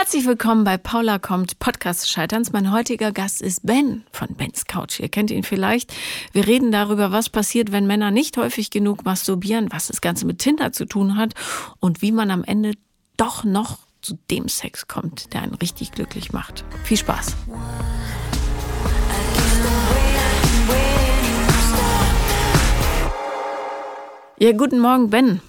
[0.00, 2.54] Herzlich willkommen bei Paula kommt Podcast Scheiterns.
[2.54, 4.98] Mein heutiger Gast ist Ben von Bens Couch.
[4.98, 5.92] Ihr kennt ihn vielleicht.
[6.32, 10.38] Wir reden darüber, was passiert, wenn Männer nicht häufig genug masturbieren, was das Ganze mit
[10.38, 11.34] Tinder zu tun hat
[11.80, 12.72] und wie man am Ende
[13.18, 16.64] doch noch zu dem Sex kommt, der einen richtig glücklich macht.
[16.84, 17.36] Viel Spaß.
[24.38, 25.42] Ja, guten Morgen, Ben.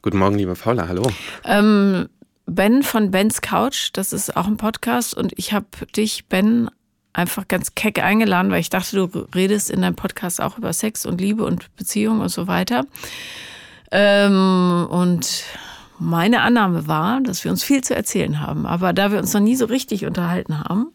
[0.00, 1.02] Guten Morgen, liebe Paula, hallo.
[1.44, 2.08] Ähm,
[2.54, 5.66] Ben von Bens Couch, das ist auch ein Podcast und ich habe
[5.96, 6.68] dich, Ben,
[7.12, 11.06] einfach ganz keck eingeladen, weil ich dachte, du redest in deinem Podcast auch über Sex
[11.06, 12.86] und Liebe und Beziehung und so weiter.
[13.92, 15.44] Ähm, und
[16.00, 18.66] meine Annahme war, dass wir uns viel zu erzählen haben.
[18.66, 20.88] Aber da wir uns noch nie so richtig unterhalten haben,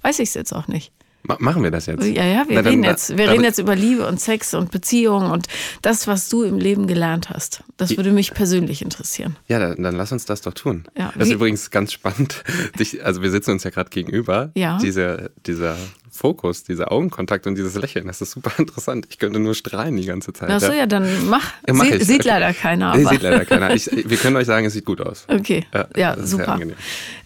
[0.00, 0.92] weiß ich es jetzt auch nicht.
[1.38, 2.04] Machen wir das jetzt?
[2.04, 4.54] Ja, ja, wir, Na, dann- reden, jetzt, wir dann- reden jetzt über Liebe und Sex
[4.54, 5.46] und Beziehung und
[5.82, 7.62] das, was du im Leben gelernt hast.
[7.76, 9.36] Das würde mich persönlich interessieren.
[9.48, 10.84] Ja, dann, dann lass uns das doch tun.
[10.96, 12.44] Ja, Das ist übrigens ganz spannend.
[12.78, 14.50] Dich, also wir sitzen uns ja gerade gegenüber.
[14.54, 14.78] Ja.
[14.80, 15.76] Diese, dieser
[16.10, 19.06] Fokus, dieser Augenkontakt und dieses Lächeln, das ist super interessant.
[19.10, 20.48] Ich könnte nur strahlen die ganze Zeit.
[20.50, 21.52] Ach so, ja, dann mach.
[21.66, 22.94] Ja, mach Sie, sieht leider keiner.
[22.96, 23.10] Nee, Aber.
[23.10, 23.74] sieht leider keiner.
[23.74, 25.26] Ich, wir können euch sagen, es sieht gut aus.
[25.28, 26.58] Okay, ja, sehr super.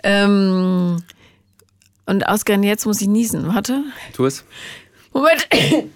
[0.03, 0.97] Ähm,
[2.11, 3.47] und ausgerechnet jetzt muss ich niesen.
[3.47, 3.85] Warte.
[4.13, 4.45] Tu es.
[5.13, 5.49] Moment.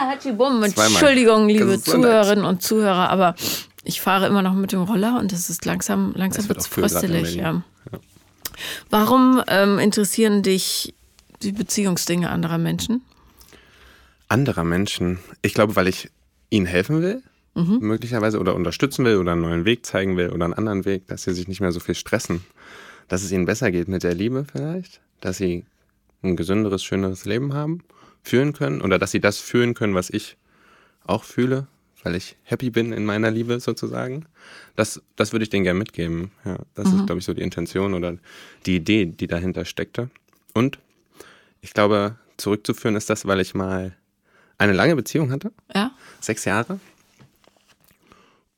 [0.00, 0.62] Hatschibum.
[0.62, 1.80] Entschuldigung, liebe.
[1.80, 3.34] Zuhörerinnen und Zuhörer, aber
[3.84, 6.72] ich fahre immer noch mit dem Roller und es ist langsam, langsam wird wird's in
[6.72, 7.34] fröstelig.
[7.36, 7.62] Ja.
[8.90, 10.94] Warum ähm, interessieren dich
[11.42, 13.02] die Beziehungsdinge anderer Menschen?
[14.28, 15.18] Anderer Menschen.
[15.42, 16.10] Ich glaube, weil ich
[16.50, 17.22] ihnen helfen will,
[17.54, 17.78] Mhm.
[17.80, 21.24] möglicherweise, oder unterstützen will oder einen neuen Weg zeigen will oder einen anderen Weg, dass
[21.24, 22.44] sie sich nicht mehr so viel stressen.
[23.08, 25.00] Dass es ihnen besser geht mit der Liebe vielleicht.
[25.20, 25.64] Dass sie
[26.22, 27.82] ein gesünderes, schöneres Leben haben,
[28.22, 28.80] fühlen können.
[28.82, 30.36] Oder dass sie das fühlen können, was ich
[31.04, 31.66] auch fühle,
[32.02, 34.26] weil ich happy bin in meiner Liebe sozusagen.
[34.76, 36.30] Das, das würde ich denen gerne mitgeben.
[36.44, 38.16] Ja, das ist, glaube ich, so die Intention oder
[38.66, 40.10] die Idee, die dahinter steckte.
[40.54, 40.78] Und
[41.60, 43.96] ich glaube, zurückzuführen ist das, weil ich mal
[44.58, 45.92] eine lange Beziehung hatte, Ja?
[46.20, 46.78] sechs Jahre.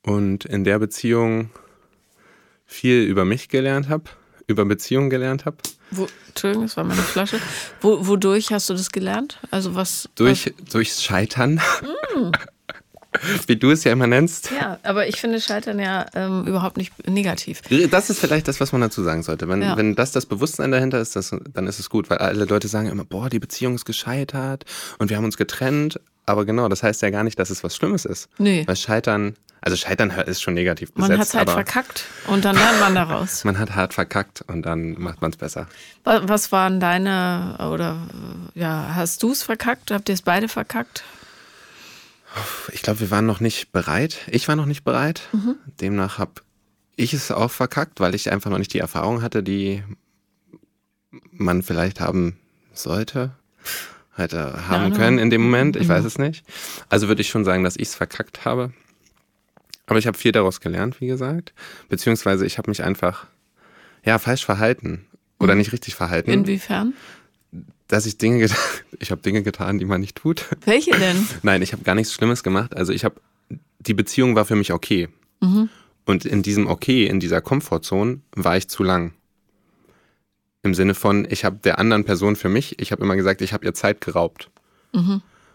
[0.02, 1.50] Und in der Beziehung
[2.66, 4.04] viel über mich gelernt habe,
[4.50, 5.56] über Beziehungen gelernt habe.
[5.90, 7.38] Wo, Entschuldigung, das war meine Flasche.
[7.80, 9.38] Wo, wodurch hast du das gelernt?
[9.50, 10.08] Also was?
[10.14, 11.60] Durch, durchs Scheitern.
[13.48, 14.52] Wie du es ja immer nennst.
[14.52, 17.60] Was, ja, aber ich finde Scheitern ja ähm, überhaupt nicht negativ.
[17.90, 19.48] Das ist vielleicht das, was man dazu sagen sollte.
[19.48, 19.76] Wenn, Ja.
[19.76, 22.88] wenn das das Bewusstsein dahinter ist, das, dann ist es gut, weil alle Leute sagen
[22.88, 24.64] immer, boah, die Beziehung ist gescheitert
[24.98, 25.98] und wir haben uns getrennt.
[26.24, 28.28] Aber genau, das heißt ja gar nicht, dass es was Schlimmes ist.
[28.38, 28.62] Nee.
[28.66, 31.10] Weil Scheitern, also Scheitern ist schon negativ besetzt.
[31.10, 33.44] Man hat es halt verkackt und dann lernt man daraus.
[33.44, 35.66] Man hat hart verkackt und dann macht man es besser.
[36.04, 38.06] Wa- Was waren deine, oder
[38.54, 39.90] ja, hast du es verkackt?
[39.90, 41.04] Habt ihr es beide verkackt?
[42.72, 44.18] Ich glaube, wir waren noch nicht bereit.
[44.28, 45.22] Ich war noch nicht bereit.
[45.80, 46.32] Demnach habe
[46.96, 49.82] ich es auch verkackt, weil ich einfach noch nicht die Erfahrung hatte, die
[51.32, 52.38] man vielleicht haben
[52.72, 53.32] sollte,
[54.14, 54.98] hätte haben Ahnung.
[54.98, 55.76] können in dem Moment.
[55.76, 56.44] Ich weiß es nicht.
[56.88, 58.72] Also würde ich schon sagen, dass ich es verkackt habe.
[59.90, 61.52] Aber ich habe viel daraus gelernt, wie gesagt.
[61.88, 63.26] Beziehungsweise ich habe mich einfach
[64.04, 65.04] ja falsch verhalten
[65.40, 66.30] oder nicht richtig verhalten.
[66.30, 66.94] Inwiefern?
[67.88, 68.56] dass ich Dinge getan,
[69.00, 70.44] ich habe Dinge getan, die man nicht tut.
[70.64, 71.26] Welche denn?
[71.42, 72.76] Nein, ich habe gar nichts Schlimmes gemacht.
[72.76, 73.16] Also ich habe,
[73.80, 75.08] die Beziehung war für mich okay.
[76.04, 79.12] Und in diesem okay, in dieser Komfortzone war ich zu lang.
[80.62, 83.52] Im Sinne von, ich habe der anderen Person für mich, ich habe immer gesagt, ich
[83.52, 84.50] habe ihr Zeit geraubt.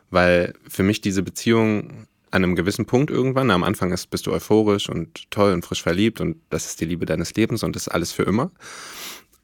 [0.10, 4.34] Weil für mich diese Beziehung an einem gewissen Punkt irgendwann, am Anfang ist, bist du
[4.34, 7.88] euphorisch und toll und frisch verliebt und das ist die Liebe deines Lebens und das
[7.88, 8.52] ist alles für immer.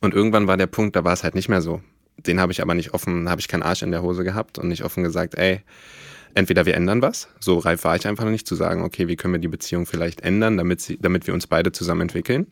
[0.02, 1.82] Und irgendwann war der Punkt, da war es halt nicht mehr so.
[2.18, 4.68] Den habe ich aber nicht offen, habe ich keinen Arsch in der Hose gehabt und
[4.68, 5.62] nicht offen gesagt, ey,
[6.34, 9.16] entweder wir ändern was, so reif war ich einfach noch nicht zu sagen, okay, wie
[9.16, 12.48] können wir die Beziehung vielleicht ändern, damit, sie, damit wir uns beide zusammen entwickeln.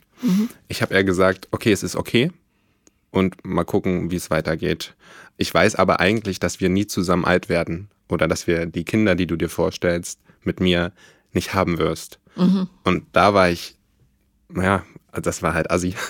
[0.69, 2.31] Ich habe eher gesagt, okay, es ist okay
[3.11, 4.95] und mal gucken, wie es weitergeht.
[5.37, 9.15] Ich weiß aber eigentlich, dass wir nie zusammen alt werden oder dass wir die Kinder,
[9.15, 10.91] die du dir vorstellst, mit mir
[11.33, 12.19] nicht haben wirst.
[12.83, 13.75] Und da war ich,
[14.55, 14.83] ja,
[15.13, 15.93] das war halt assi.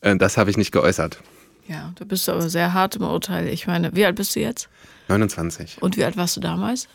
[0.00, 1.18] Äh, Das habe ich nicht geäußert.
[1.66, 3.48] Ja, da bist du aber sehr hart im Urteil.
[3.48, 4.68] Ich meine, wie alt bist du jetzt?
[5.08, 5.78] 29.
[5.82, 6.86] Und wie alt warst du damals?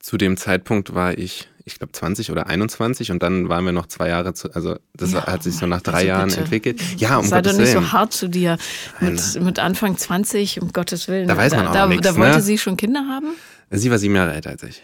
[0.00, 3.86] Zu dem Zeitpunkt war ich, ich glaube, 20 oder 21 und dann waren wir noch
[3.86, 6.40] zwei Jahre zu, also das Ja, hat sich so nach drei also Jahren bitte.
[6.40, 6.80] entwickelt.
[6.96, 7.84] Ja, um Sei Gottes doch nicht Willen.
[7.84, 8.58] so hart zu dir.
[8.98, 11.28] Mit, mit Anfang 20, um Gottes Willen.
[11.28, 12.42] Da weiß man auch da, nix, Da wollte ne?
[12.42, 13.28] sie schon Kinder haben?
[13.70, 14.82] Sie war sieben Jahre älter als ich.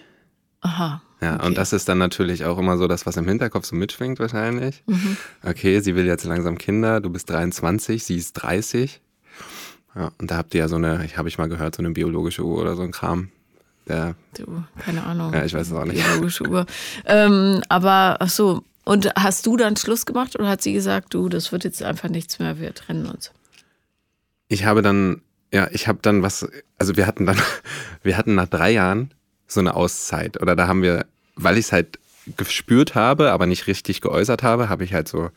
[0.60, 1.00] Aha.
[1.20, 1.46] Ja, Okay.
[1.46, 4.82] und das ist dann natürlich auch immer so das, was im Hinterkopf so mitschwingt wahrscheinlich.
[4.86, 5.16] Mhm.
[5.42, 9.00] Okay, sie will jetzt langsam Kinder, du bist 23, sie ist 30.
[9.94, 11.90] Ja, und da habt ihr ja so eine, ich habe ich mal gehört, so eine
[11.90, 13.30] biologische Uhr oder so ein Kram.
[13.88, 15.32] Der, Du, keine Ahnung.
[15.32, 16.04] ja, ich weiß es auch nicht.
[16.04, 16.66] Biologische Uhr.
[17.06, 21.28] Ähm, aber ach so, Und hast du dann Schluss gemacht oder hat sie gesagt, du,
[21.30, 23.32] das wird jetzt einfach nichts mehr, wir trennen uns?
[24.48, 26.46] Ich habe dann, ja, ich habe dann was,
[26.78, 27.38] also wir hatten dann,
[28.02, 29.12] wir hatten nach drei Jahren
[29.46, 30.40] so eine Auszeit.
[30.40, 31.98] Oder da haben wir, weil ich es halt
[32.36, 35.30] gespürt habe, aber nicht richtig geäußert habe, habe ich halt so,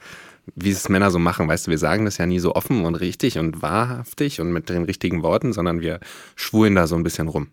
[0.55, 2.95] wie es Männer so machen, weißt du, wir sagen das ja nie so offen und
[2.95, 5.99] richtig und wahrhaftig und mit den richtigen Worten, sondern wir
[6.35, 7.49] schwulen da so ein bisschen rum.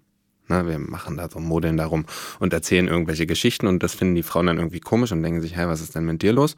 [0.49, 2.06] Na, wir machen da so Modeln darum
[2.38, 5.56] und erzählen irgendwelche Geschichten und das finden die Frauen dann irgendwie komisch und denken sich,
[5.56, 6.55] hey, was ist denn mit dir los?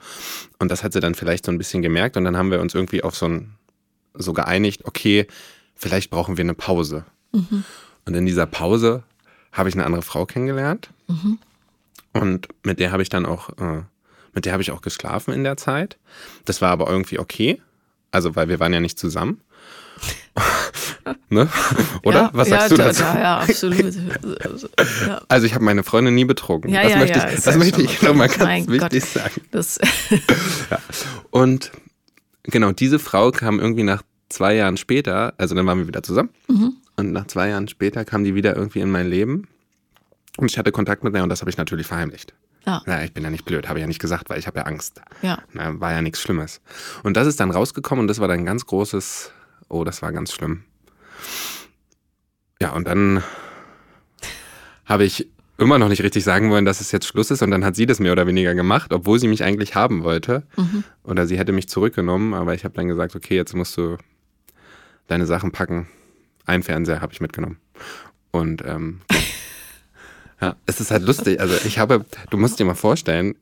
[0.59, 2.75] Und das hat sie dann vielleicht so ein bisschen gemerkt und dann haben wir uns
[2.75, 3.55] irgendwie auf so ein,
[4.13, 5.27] so geeinigt, okay,
[5.75, 7.07] vielleicht brauchen wir eine Pause.
[7.33, 7.65] Mhm.
[8.05, 9.05] Und in dieser Pause
[9.53, 11.39] habe ich eine andere Frau kennengelernt mhm.
[12.13, 13.83] und mit der habe ich dann auch, äh,
[14.35, 15.97] mit der habe ich auch geschlafen in der Zeit.
[16.45, 17.61] Das war aber irgendwie okay,
[18.11, 19.41] also weil wir waren ja nicht zusammen.
[21.29, 21.49] ne?
[22.03, 22.23] Oder?
[22.23, 23.03] Ja, Was sagst ja, du da, dazu?
[23.03, 23.85] da, ja, absolut.
[24.45, 24.69] Also,
[25.07, 25.23] ja.
[25.29, 26.73] Also ich habe meine Freundin nie betrogen.
[26.73, 29.11] Ja, das ja, möchte ja, ich, das ja möchte ich nochmal ganz Mein wichtig Gott.
[29.11, 29.41] sagen.
[29.51, 29.79] Das,
[30.71, 30.79] Ja.
[31.31, 31.73] Und
[32.45, 36.31] genau, diese Frau kam irgendwie nach zwei Jahren später, also dann waren wir wieder zusammen.
[36.49, 36.77] Mhm.
[36.99, 39.47] Und nach zwei Jahren später kam die wieder irgendwie in mein Leben.
[40.37, 42.35] Und ich hatte Kontakt mit ihr und das habe ich natürlich verheimlicht.
[42.67, 44.67] ja, Na, ich bin ja nicht blöd, habe ja nicht gesagt, weil ich habe ja
[44.67, 45.01] Angst.
[45.23, 45.39] ja.
[45.53, 46.61] Na, war ja nichts Schlimmes.
[47.05, 49.33] Und das ist dann rausgekommen und das war dann ein ganz großes,
[49.69, 50.65] oh, das war ganz schlimm.
[52.61, 53.23] Ja, und dann
[54.85, 57.65] habe ich immer noch nicht richtig sagen wollen, dass es jetzt Schluss ist und dann
[57.65, 60.45] hat sie das mehr oder weniger gemacht, obwohl sie mich eigentlich haben wollte.
[61.05, 63.97] Oder sie hätte mich zurückgenommen, aber ich habe dann gesagt, okay, jetzt musst du
[65.09, 65.89] deine Sachen packen.
[66.49, 67.59] Ein Fernseher habe ich mitgenommen.
[68.31, 69.01] Und ähm,
[70.41, 71.41] ja, es ist halt lustig.
[71.41, 73.35] Also ich habe, du musst dir mal vorstellen,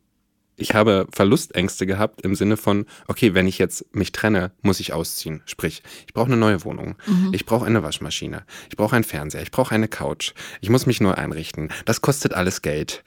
[0.59, 4.95] ich habe Verlustängste gehabt im Sinne von, okay, wenn ich jetzt mich trenne, muss ich
[4.95, 5.43] ausziehen.
[5.45, 6.97] Sprich, ich brauche eine neue Wohnung.
[7.33, 8.43] Ich brauche eine Waschmaschine.
[8.71, 9.43] Ich brauche einen Fernseher.
[9.43, 10.33] Ich brauche eine Couch.
[10.63, 11.69] Ich muss mich neu einrichten.
[11.85, 13.05] Das kostet alles Geld.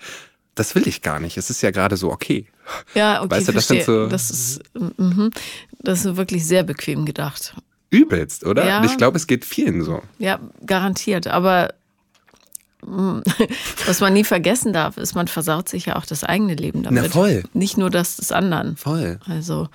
[0.54, 1.38] Das will ich gar nicht.
[1.38, 2.46] Es ist ja gerade so okay.
[2.94, 5.32] Ja, okay, Weißt du, das so- das, ist, mhm.
[5.80, 7.56] das ist wirklich sehr bequem gedacht.
[7.90, 8.66] Übelst, oder?
[8.66, 8.80] Ja.
[8.80, 10.02] Und ich glaube, es geht vielen so.
[10.18, 11.28] Ja, garantiert.
[11.28, 11.74] Aber
[12.86, 13.20] mm,
[13.88, 17.04] was man nie vergessen darf, ist, man versaut sich ja auch das eigene Leben damit.
[17.04, 17.44] Na, voll.
[17.54, 18.78] Nicht nur das des anderen.
[18.78, 19.20] Voll.
[19.28, 19.70] Also,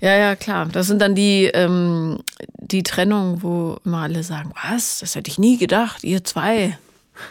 [0.00, 0.66] ja, ja, klar.
[0.66, 2.18] Das sind dann die, ähm,
[2.58, 6.78] die Trennungen, wo immer alle sagen, was, das hätte ich nie gedacht, ihr zwei.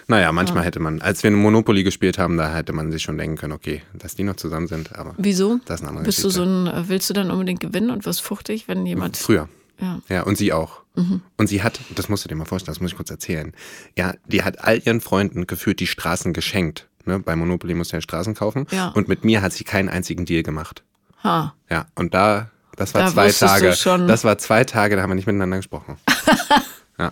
[0.07, 3.38] Naja, manchmal hätte man, als wir Monopoly gespielt haben, da hätte man sich schon denken
[3.38, 5.60] können, okay, dass die noch zusammen sind, aber Wieso?
[5.66, 6.46] das ist eine andere Bist du Geschichte.
[6.46, 9.18] so ein, willst du dann unbedingt gewinnen und wirst fuchtig, wenn jemand.
[9.18, 9.50] Früher.
[9.81, 9.99] Ja.
[10.09, 10.81] Ja, und sie auch.
[10.95, 11.21] Mhm.
[11.37, 13.53] Und sie hat, das musst du dir mal vorstellen, das muss ich kurz erzählen.
[13.97, 16.87] Ja, die hat all ihren Freunden gefühlt die Straßen geschenkt.
[17.05, 17.19] Ne?
[17.19, 18.65] Bei Monopoly musst du ja Straßen kaufen.
[18.71, 18.89] Ja.
[18.89, 20.83] Und mit mir hat sie keinen einzigen Deal gemacht.
[21.23, 21.53] Ha.
[21.69, 23.73] Ja, und da, das war Da zwei Tage.
[23.73, 25.97] schon- Das war zwei Tage, da haben wir nicht miteinander gesprochen.
[26.99, 27.11] ja.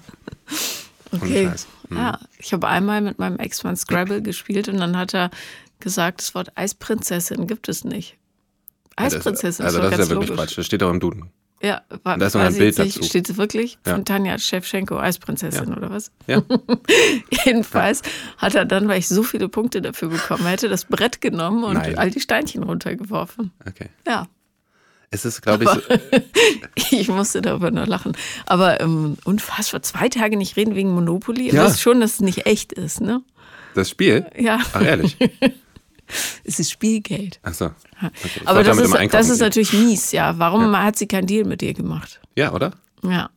[1.11, 1.47] Okay.
[1.47, 1.67] Scheiß.
[1.89, 1.97] Hm.
[1.97, 5.31] Ja, ich habe einmal mit meinem Ex-Mann Scrabble gespielt und dann hat er
[5.79, 8.17] gesagt, das Wort Eisprinzessin gibt es nicht.
[8.97, 10.45] Eisprinzessin also ist das doch ist ja wirklich logisch.
[10.45, 10.57] Quatsch.
[10.57, 11.29] Das steht auch im Duden.
[11.61, 12.97] Ja, war, Da ist sogar ein Bild jetzt nicht.
[12.97, 13.07] dazu.
[13.07, 13.79] Steht es wirklich?
[13.85, 13.93] Ja.
[13.93, 16.11] Von Tanja Schewtschenko, Eisprinzessin oder was?
[16.27, 16.43] Ja.
[17.45, 18.03] Jedenfalls
[18.37, 21.73] hat er dann, weil ich so viele Punkte dafür bekommen hätte, das Brett genommen und
[21.73, 21.97] Nein.
[21.97, 23.51] all die Steinchen runtergeworfen.
[23.67, 23.89] Okay.
[24.07, 24.27] Ja.
[25.09, 25.79] Es ist, glaube ich, so,
[26.91, 28.11] Ich musste darüber nur lachen.
[28.45, 31.47] Aber ähm, unfassbar, zwei Tage nicht reden wegen Monopoly.
[31.47, 31.53] Ja.
[31.53, 31.63] Ja.
[31.63, 33.21] Das schon, dass es nicht echt ist, ne?
[33.73, 34.25] das Spiel.
[34.37, 34.59] Ja.
[34.73, 35.15] Ach, ehrlich.
[36.43, 37.39] Es ist Spielgeld.
[37.43, 37.65] Ach so.
[38.01, 38.11] Okay.
[38.45, 40.37] Aber das ist, das ist natürlich mies, ja.
[40.39, 42.21] Warum hat sie keinen Deal mit dir gemacht?
[42.35, 42.71] Ja, oder?
[43.03, 43.29] Ja.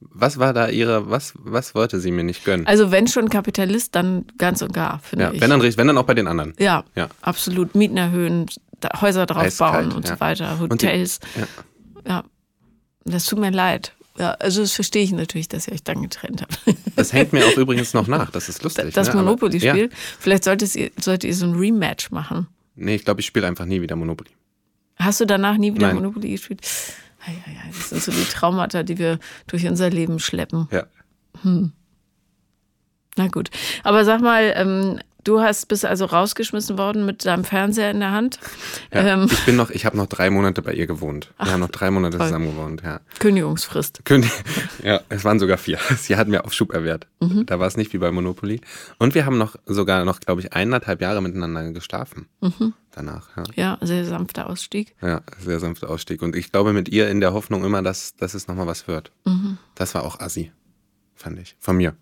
[0.00, 2.66] Was war da ihre, was, was wollte sie mir nicht gönnen?
[2.66, 5.40] Also wenn schon Kapitalist, dann ganz und gar, finde Ja, ich.
[5.40, 6.54] wenn dann, wenn dann auch bei den anderen.
[6.58, 7.08] ja, Ja.
[7.22, 7.74] absolut.
[7.74, 8.46] Mieten erhöhen,
[9.00, 10.14] Häuser draufbauen und ja.
[10.14, 11.20] so weiter, Und die- Hotels.
[11.36, 11.46] Ja.
[12.06, 12.24] Ja.
[13.04, 13.92] Das tut mir leid.
[14.18, 16.58] Ja, also das verstehe ich natürlich, dass ihr euch dann getrennt habt.
[16.94, 18.30] Das hängt mir auch übrigens noch nach.
[18.30, 18.94] Das ist lustig.
[18.94, 19.16] Das ne?
[19.16, 19.90] Monopoly-Spiel.
[19.90, 19.96] Ja.
[20.20, 22.46] Vielleicht solltet ihr, solltet ihr so ein Rematch machen.
[22.76, 24.30] Nee, ich glaube, ich spiele einfach nie wieder Monopoly.
[24.96, 25.96] Hast du danach nie wieder Nein.
[25.96, 26.60] Monopoly gespielt?
[27.72, 30.68] Das sind so die Traumata, die wir durch unser Leben schleppen.
[30.70, 30.86] Ja.
[33.16, 33.50] Na gut.
[33.82, 38.12] Aber sag mal, ähm, du hast bist also rausgeschmissen worden mit deinem Fernseher in der
[38.12, 38.38] Hand.
[38.92, 39.00] ja.
[39.00, 41.32] Ähm, Ich bin noch, ich habe noch drei Monate bei ihr gewohnt.
[41.42, 42.26] Wir haben noch drei Monate toll.
[42.26, 43.00] zusammen gewohnt, ja.
[43.18, 44.02] Kündigungsfrist.
[44.04, 44.30] König-
[44.84, 45.78] Ja, es waren sogar vier.
[45.98, 47.06] Sie hat mir Aufschub erwehrt.
[47.20, 47.46] Mhm.
[47.46, 48.60] Da war es nicht wie bei Monopoly.
[48.98, 52.26] Und wir haben noch sogar noch, glaube ich, eineinhalb Jahre miteinander geschlafen.
[52.40, 52.74] Mhm.
[52.92, 53.42] Danach, ja.
[53.56, 54.94] Ja, sehr sanfter Ausstieg.
[55.02, 56.22] Ja, sehr sanfter Ausstieg.
[56.22, 59.10] Und ich glaube mit ihr in der Hoffnung immer, dass, dass es nochmal was wird.
[59.24, 59.58] Mhm.
[59.74, 60.52] Das war auch assi,
[61.14, 61.56] fand ich.
[61.58, 61.94] Von mir.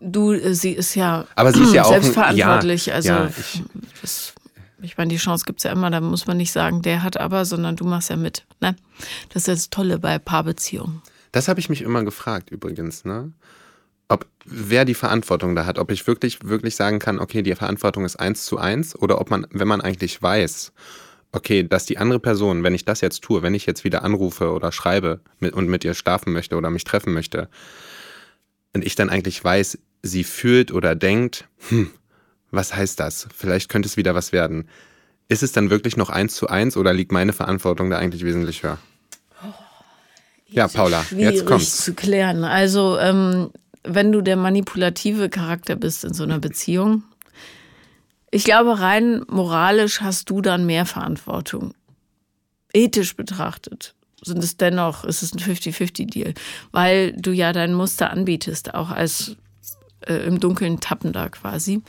[0.00, 2.86] Du, äh, sie ist ja, Aber sie ist ja auch ein- selbstverantwortlich.
[2.86, 3.62] ja, also ja, ich-
[4.00, 4.34] das,
[4.82, 7.16] ich meine, die Chance gibt es ja immer, da muss man nicht sagen, der hat
[7.18, 8.44] aber, sondern du machst ja mit.
[8.60, 8.76] Ne?
[9.32, 11.02] Das ist das Tolle bei Paarbeziehungen.
[11.32, 13.32] Das habe ich mich immer gefragt übrigens, ne?
[14.08, 18.04] Ob wer die Verantwortung da hat, ob ich wirklich, wirklich sagen kann, okay, die Verantwortung
[18.04, 20.72] ist eins zu eins oder ob man, wenn man eigentlich weiß,
[21.32, 24.52] okay, dass die andere Person, wenn ich das jetzt tue, wenn ich jetzt wieder anrufe
[24.52, 27.48] oder schreibe mit, und mit ihr schlafen möchte oder mich treffen möchte,
[28.76, 31.90] und ich dann eigentlich weiß, sie fühlt oder denkt, hm,
[32.50, 33.26] was heißt das?
[33.34, 34.68] Vielleicht könnte es wieder was werden.
[35.28, 38.62] Ist es dann wirklich noch eins zu eins oder liegt meine Verantwortung da eigentlich wesentlich
[38.62, 38.78] höher?
[39.42, 39.46] Oh,
[40.46, 41.84] ja, Paula, jetzt kommt's.
[41.84, 42.44] zu klären.
[42.44, 43.50] Also, ähm,
[43.82, 47.02] wenn du der manipulative Charakter bist in so einer Beziehung,
[48.30, 51.72] ich glaube, rein moralisch hast du dann mehr Verantwortung.
[52.74, 56.34] Ethisch betrachtet sind es dennoch, ist es ein 50-50-Deal,
[56.72, 59.36] weil du ja dein Muster anbietest, auch als
[60.00, 61.82] äh, im Dunkeln Tappender quasi.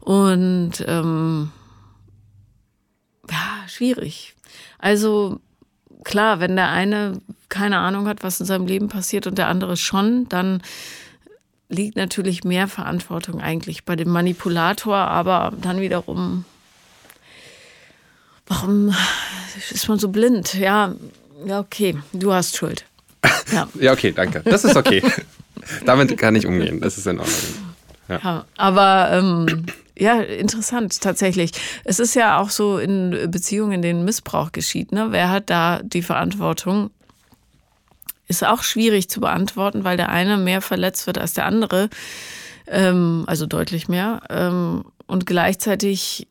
[0.00, 1.50] Und ähm,
[3.30, 4.34] ja, schwierig.
[4.78, 5.40] Also
[6.04, 9.76] klar, wenn der eine keine Ahnung hat, was in seinem Leben passiert und der andere
[9.76, 10.62] schon, dann
[11.68, 16.44] liegt natürlich mehr Verantwortung eigentlich bei dem Manipulator, aber dann wiederum,
[18.46, 18.94] warum
[19.70, 20.54] ist man so blind?
[20.54, 20.94] Ja, ja,
[21.48, 22.84] okay, du hast Schuld.
[23.52, 24.42] Ja, ja okay, danke.
[24.44, 25.02] Das ist okay.
[25.86, 26.80] Damit kann ich umgehen.
[26.80, 27.36] Das ist in Ordnung.
[28.08, 31.52] Ja, ja aber ähm, ja, interessant tatsächlich.
[31.84, 34.92] Es ist ja auch so in Beziehungen, in denen Missbrauch geschieht.
[34.92, 35.08] Ne?
[35.10, 36.90] Wer hat da die Verantwortung?
[38.26, 41.90] Ist auch schwierig zu beantworten, weil der eine mehr verletzt wird als der andere.
[42.66, 44.22] Ähm, also deutlich mehr.
[44.30, 46.26] Ähm, und gleichzeitig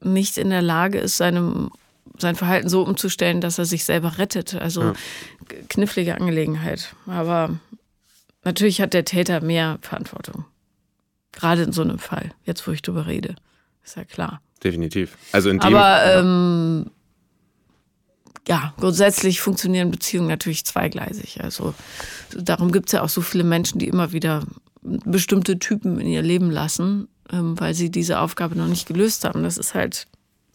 [0.00, 1.70] nicht in der Lage ist, seinem
[2.18, 4.54] sein Verhalten so umzustellen, dass er sich selber rettet.
[4.54, 4.92] Also ja.
[5.68, 6.94] knifflige Angelegenheit.
[7.06, 7.58] Aber
[8.44, 10.44] natürlich hat der Täter mehr Verantwortung.
[11.32, 13.34] Gerade in so einem Fall, jetzt wo ich drüber rede.
[13.84, 14.40] Ist ja klar.
[14.62, 15.16] Definitiv.
[15.32, 16.90] Also in dem, Aber ähm,
[18.46, 21.42] ja, grundsätzlich funktionieren Beziehungen natürlich zweigleisig.
[21.42, 21.74] Also
[22.34, 24.44] darum gibt es ja auch so viele Menschen, die immer wieder
[24.82, 29.42] bestimmte Typen in ihr Leben lassen, ähm, weil sie diese Aufgabe noch nicht gelöst haben.
[29.42, 30.06] Das ist halt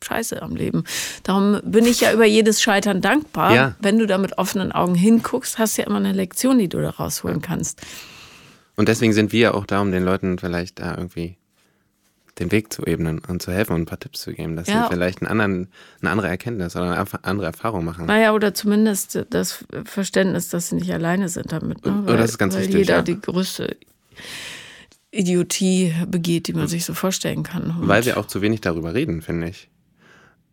[0.03, 0.83] Scheiße am Leben.
[1.23, 3.53] Darum bin ich ja über jedes Scheitern dankbar.
[3.53, 3.75] Ja.
[3.79, 6.81] Wenn du da mit offenen Augen hinguckst, hast du ja immer eine Lektion, die du
[6.81, 7.81] da rausholen kannst.
[8.75, 11.37] Und deswegen sind wir ja auch da, um den Leuten vielleicht da irgendwie
[12.39, 14.83] den Weg zu ebnen und zu helfen und ein paar Tipps zu geben, dass ja.
[14.83, 15.67] sie vielleicht einen anderen,
[16.01, 18.05] eine andere Erkenntnis oder eine andere Erfahrung machen.
[18.05, 21.85] Naja, oder zumindest das Verständnis, dass sie nicht alleine sind damit.
[21.85, 22.03] Ne?
[22.05, 22.77] Weil, oh, das ist ganz weil wichtig.
[22.77, 23.01] jeder ja.
[23.01, 23.75] die größte
[25.11, 27.75] Idiotie begeht, die man sich so vorstellen kann.
[27.81, 29.69] Und weil wir auch zu wenig darüber reden, finde ich.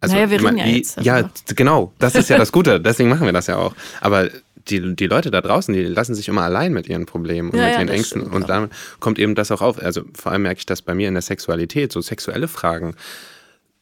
[0.01, 1.01] Also, naja, wir reden ja jetzt.
[1.01, 1.93] Ja, genau.
[1.99, 2.81] Das ist ja das Gute.
[2.83, 3.75] Deswegen machen wir das ja auch.
[4.01, 4.29] Aber
[4.69, 7.65] die, die Leute da draußen, die lassen sich immer allein mit ihren Problemen und ja,
[7.65, 8.23] mit ja, ihren Ängsten.
[8.23, 9.81] Und dann kommt eben das auch auf.
[9.81, 12.95] Also vor allem merke ich das bei mir in der Sexualität, so sexuelle Fragen.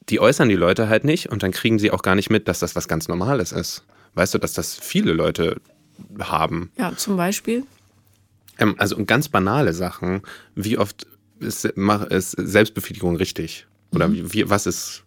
[0.09, 2.59] Die äußern die Leute halt nicht und dann kriegen sie auch gar nicht mit, dass
[2.59, 3.85] das was ganz Normales ist.
[4.14, 5.56] Weißt du, dass das viele Leute
[6.21, 6.71] haben.
[6.76, 7.64] Ja, zum Beispiel?
[8.59, 10.23] Ähm, also ganz banale Sachen.
[10.54, 11.06] Wie oft
[11.40, 13.66] ist, ist Selbstbefriedigung richtig?
[13.92, 14.33] Oder mhm.
[14.33, 15.02] wie, was ist,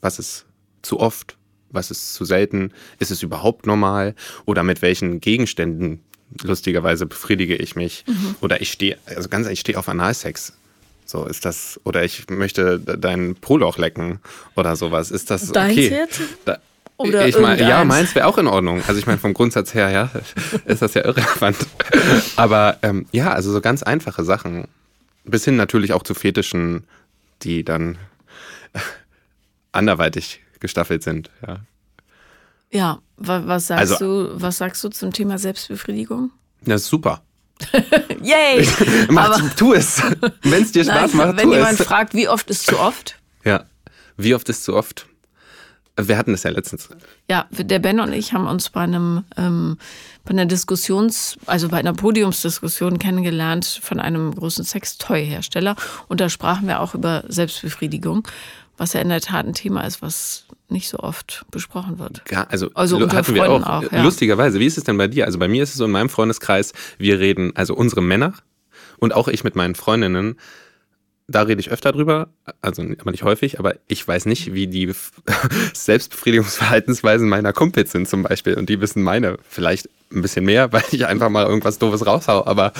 [0.00, 0.46] was ist
[0.82, 1.36] zu oft?
[1.70, 2.72] Was ist zu selten?
[2.98, 4.14] Ist es überhaupt normal?
[4.46, 6.00] Oder mit welchen Gegenständen
[6.42, 8.04] lustigerweise befriedige ich mich?
[8.06, 8.36] Mhm.
[8.40, 10.54] Oder ich stehe, also ganz ehrlich, ich stehe auf Analsex.
[11.04, 14.20] So ist das, oder ich möchte dein Poloch lecken
[14.56, 15.10] oder sowas.
[15.10, 15.88] Ist das Deins okay?
[15.88, 16.20] Jetzt?
[16.44, 16.58] Da,
[16.98, 18.82] oder ich meine, ja, meins wäre auch in Ordnung.
[18.86, 20.10] Also ich meine, vom Grundsatz her, ja,
[20.66, 21.56] ist das ja irrelevant.
[22.36, 24.66] Aber ähm, ja, also so ganz einfache Sachen.
[25.24, 26.84] Bis hin natürlich auch zu Fetischen,
[27.42, 27.98] die dann
[29.72, 31.30] anderweitig gestaffelt sind.
[31.46, 31.60] Ja,
[32.70, 36.30] ja was sagst also, du, was sagst du zum Thema Selbstbefriedigung?
[36.62, 37.22] Das ist super.
[38.22, 38.66] Yay!
[39.10, 40.00] Mach, Aber, tu es.
[40.42, 43.18] Wenn es dir Spaß nein, macht, Wenn jemand fragt, wie oft ist zu oft?
[43.44, 43.64] Ja,
[44.16, 45.06] wie oft ist zu oft?
[46.00, 46.88] Wir hatten das ja letztens.
[47.28, 49.78] Ja, der Ben und ich haben uns bei einem ähm,
[50.24, 55.74] bei einer Diskussions, also bei einer Podiumsdiskussion kennengelernt von einem großen Sextoy-Hersteller
[56.06, 58.28] und da sprachen wir auch über Selbstbefriedigung
[58.78, 62.22] was ja in der Tat ein Thema ist, was nicht so oft besprochen wird.
[62.30, 64.02] Ja, also, also hatten wir auch, auch ja.
[64.02, 64.60] lustigerweise.
[64.60, 65.24] Wie ist es denn bei dir?
[65.24, 68.34] Also bei mir ist es so in meinem Freundeskreis, wir reden, also unsere Männer
[68.98, 70.36] und auch ich mit meinen Freundinnen,
[71.30, 72.28] da rede ich öfter drüber,
[72.62, 74.90] also aber nicht häufig, aber ich weiß nicht, wie die
[75.74, 78.54] Selbstbefriedigungsverhaltensweisen meiner Kumpels sind zum Beispiel.
[78.54, 82.46] Und die wissen meine vielleicht ein bisschen mehr, weil ich einfach mal irgendwas Doofes raushau.
[82.46, 82.72] Aber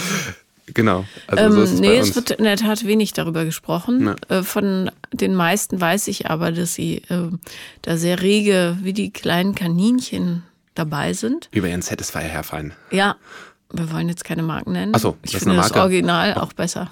[0.75, 1.05] Genau.
[1.27, 4.15] Also ähm, so ist es nee, es wird in der Tat wenig darüber gesprochen.
[4.29, 4.39] Ja.
[4.39, 7.31] Äh, von den meisten weiß ich aber, dass sie äh,
[7.83, 10.43] da sehr rege wie die kleinen Kaninchen
[10.75, 11.49] dabei sind.
[11.53, 12.73] Über ihren Satisfier herfallen.
[12.91, 13.17] Ja,
[13.73, 14.95] wir wollen jetzt keine Marken nennen.
[14.95, 16.91] Achso, ich finde das Original auch besser.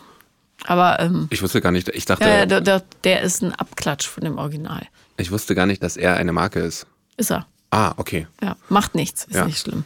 [0.65, 2.25] Aber ähm, ich wusste gar nicht, ich dachte.
[2.25, 4.83] Ja, der, der, der ist ein Abklatsch von dem Original.
[5.17, 6.87] Ich wusste gar nicht, dass er eine Marke ist.
[7.17, 7.47] Ist er.
[7.71, 8.27] Ah, okay.
[8.43, 9.45] Ja, macht nichts, ist ja.
[9.45, 9.85] nicht schlimm.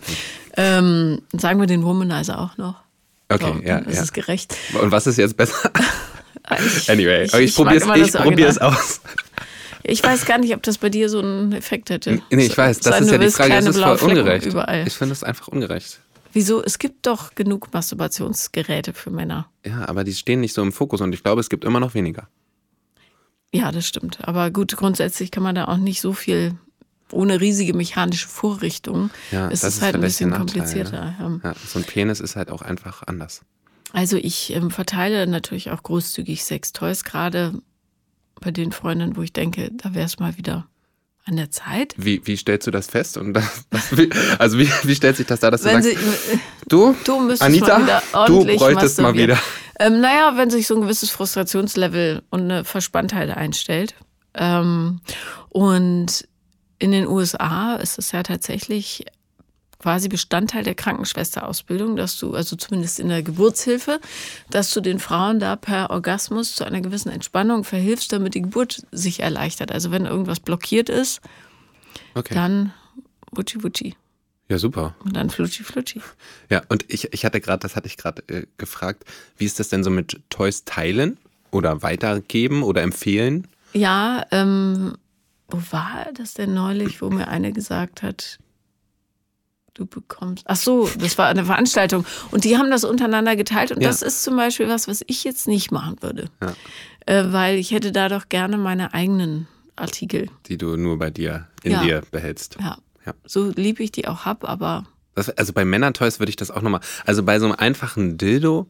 [0.57, 2.77] Ähm, sagen wir den Womanizer auch noch.
[3.31, 3.81] Okay, so, ja.
[3.81, 4.03] Das ja.
[4.03, 4.57] ist gerecht.
[4.81, 5.71] Und was ist jetzt besser?
[6.59, 9.01] Ich, anyway, ich, ich probiere es, ich probier aus.
[9.83, 12.21] Ich weiß gar nicht, ob das bei dir so einen Effekt hätte.
[12.31, 14.45] Nee, ich weiß, das Sein, ist ja die Frage, das ist voll ungerecht.
[14.45, 14.87] Überall.
[14.87, 16.01] Ich finde das einfach ungerecht.
[16.35, 16.63] Wieso?
[16.63, 19.49] Es gibt doch genug Masturbationsgeräte für Männer.
[19.65, 21.95] Ja, aber die stehen nicht so im Fokus und ich glaube, es gibt immer noch
[21.95, 22.29] weniger.
[23.55, 24.19] Ja, das stimmt.
[24.29, 26.57] Aber gut, grundsätzlich kann man da auch nicht so viel
[27.13, 29.11] ohne riesige mechanische Vorrichtungen.
[29.31, 31.15] Ja, ist es ist halt ein bisschen Nachteil, komplizierter.
[31.21, 33.43] Ähm, Ja, so ein Penis ist halt auch einfach anders.
[33.93, 37.61] Also ich ähm, verteile natürlich auch großzügig Sextoys, gerade
[38.41, 40.67] bei den Freundinnen, wo ich denke, da wäre es mal wieder
[41.25, 41.95] an der Zeit.
[41.97, 43.17] Wie, wie stellst du das fest?
[43.17, 45.99] Und das, das, wie, also wie, wie stellt sich das da, dass du Wenn sagst,
[45.99, 46.39] sie, äh,
[46.69, 49.39] du, du müsstest Anita, du bräuchtest mal wieder.
[49.79, 53.95] Ähm, naja, wenn sich so ein gewisses Frustrationslevel und eine Verspanntheit einstellt.
[54.35, 55.01] Ähm,
[55.49, 56.29] und
[56.81, 59.05] in den USA ist es ja tatsächlich
[59.79, 63.99] quasi Bestandteil der Krankenschwesterausbildung, dass du, also zumindest in der Geburtshilfe,
[64.51, 68.83] dass du den Frauen da per Orgasmus zu einer gewissen Entspannung verhilfst, damit die Geburt
[68.93, 69.73] sich erleichtert.
[69.73, 71.21] Also wenn irgendwas blockiert ist,
[72.15, 72.35] Okay.
[72.35, 72.73] dann
[73.31, 73.95] wutschi wutschi
[74.49, 74.97] Ja, super.
[75.05, 76.03] und dann flutschi flutschi.
[76.51, 79.05] Ja, und ich, ich hatte gerade, das hatte ich gerade äh, gefragt,
[79.39, 81.19] wie ist das denn so mit Toys teilen
[81.53, 83.47] oder weitergeben oder empfehlen?
[83.73, 84.97] Ja, ähm,
[85.51, 88.39] wo war das denn neulich, wo mir eine gesagt hat,
[89.75, 90.45] du bekommst.
[90.47, 92.05] Ach so, das war eine Veranstaltung.
[92.31, 93.71] Und die haben das untereinander geteilt.
[93.73, 93.89] Und Ja.
[93.89, 96.29] das ist zum Beispiel was, was ich jetzt nicht machen würde.
[96.43, 96.55] Ja.
[97.07, 100.29] Äh, weil ich hätte da doch gerne meine eigenen Artikel.
[100.47, 101.83] Die du nur bei dir, in Ja.
[101.83, 102.57] dir behältst.
[102.61, 102.79] Ja.
[103.07, 103.15] Ja.
[103.25, 106.63] So lieb ich die auch hab, aber Das, also bei Männertoys würde ich das auch
[106.63, 108.69] nochmal, also bei so einem einfachen Dildo,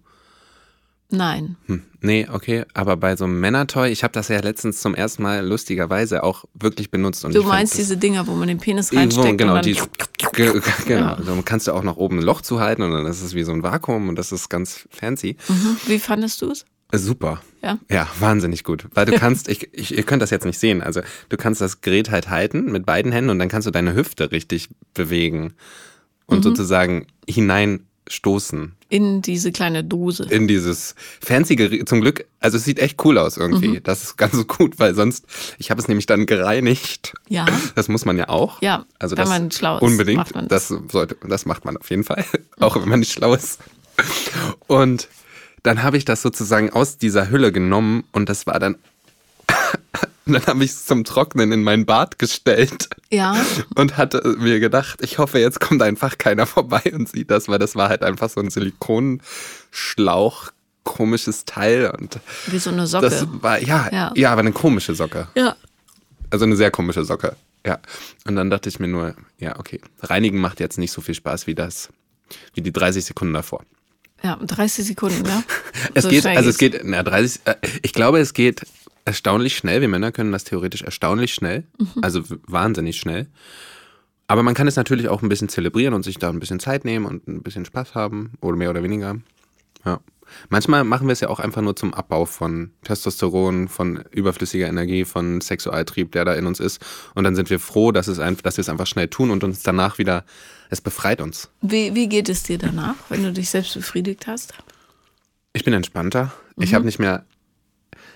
[1.10, 1.56] nein.
[1.66, 5.22] hm, nee, okay, aber bei so einem Männertoy, ich habe das ja letztens zum ersten
[5.22, 7.24] Mal lustigerweise auch wirklich benutzt.
[7.24, 9.74] Und Du meinst diese Dinger, wo man den Penis reinsteckt genau, und die,
[10.22, 11.00] dann ge- genau.
[11.00, 11.14] Ja.
[11.14, 13.52] Also kannst du auch noch oben ein Loch zuhalten und dann ist es wie so
[13.52, 15.36] ein Vakuum und das ist ganz fancy.
[15.48, 15.76] Mhm.
[15.86, 16.64] Wie fandest du es?
[16.92, 17.40] Super.
[17.62, 17.78] Ja.
[17.88, 18.86] Ja, wahnsinnig gut.
[18.94, 21.82] Weil du kannst, ich, ich, ihr könnt das jetzt nicht sehen, also du kannst das
[21.82, 25.52] Gerät halt halten mit beiden Händen und dann kannst du deine Hüfte richtig bewegen
[26.26, 26.42] und Mhm.
[26.42, 27.06] sozusagen
[28.10, 30.24] hineinstoßen In diese kleine Dose.
[30.24, 31.88] in dieses fancy Gerät.
[31.88, 33.68] Zum Glück, also es sieht echt cool aus irgendwie.
[33.68, 33.82] Mhm.
[33.84, 35.24] Das ist ganz gut, weil sonst,
[35.58, 37.14] ich habe es nämlich dann gereinigt.
[37.28, 37.46] Ja.
[37.74, 38.60] Das muss man ja auch.
[38.62, 40.18] Ja, also wenn das man schlau ist, Unbedingt.
[40.18, 40.68] macht man das.
[40.68, 42.24] sollte, das macht man auf jeden Fall,
[42.58, 43.60] auch wenn man nicht schlau ist.
[44.66, 45.08] Und
[45.62, 48.76] dann habe ich das sozusagen aus dieser Hülle genommen und das war dann.
[50.30, 53.34] Und dann habe ich es zum Trocknen in mein Bad gestellt Ja.
[53.74, 57.58] und hatte mir gedacht, ich hoffe, jetzt kommt einfach keiner vorbei und sieht das, weil
[57.58, 60.50] das war halt einfach so ein Silikonschlauch,
[60.84, 63.10] komisches Teil und Wie so eine Socke.
[63.10, 64.12] das war ja, Ja.
[64.14, 65.28] ja, aber eine komische Socke.
[65.34, 65.56] ja.
[66.32, 67.34] Also eine sehr komische Socke.
[67.66, 67.80] Ja.
[68.24, 69.80] Und dann dachte ich mir nur, ja, okay.
[70.00, 71.88] Reinigen macht jetzt nicht so viel Spaß wie das,
[72.54, 73.64] wie die 30 Sekunden davor.
[74.22, 75.42] Ja, 30 Sekunden, ja.
[75.94, 78.62] Es So geht, also es geht, na, 30, äh, ich glaube, es geht
[79.10, 79.80] erstaunlich schnell.
[79.80, 81.64] Wir Männer können das theoretisch erstaunlich schnell.
[81.78, 82.02] Mhm.
[82.02, 83.26] Also wahnsinnig schnell.
[84.28, 86.84] Aber man kann es natürlich auch ein bisschen zelebrieren und sich da ein bisschen Zeit
[86.84, 88.34] nehmen und ein bisschen Spaß haben.
[88.40, 89.16] Oder mehr oder weniger.
[89.84, 89.98] Ja.
[90.48, 95.04] Manchmal machen wir es ja auch einfach nur zum Abbau von Testosteron, von überflüssiger Energie,
[95.04, 96.80] von Sexualtrieb, der da in uns ist.
[97.16, 99.42] Und dann sind wir froh, dass, es ein, dass wir es einfach schnell tun und
[99.42, 100.24] uns danach wieder,
[100.68, 101.50] es befreit uns.
[101.60, 104.54] Wie, wie geht es dir danach, wenn du dich selbst befriedigt hast?
[105.52, 106.32] Ich bin entspannter.
[106.56, 107.24] Ich habe nicht mehr.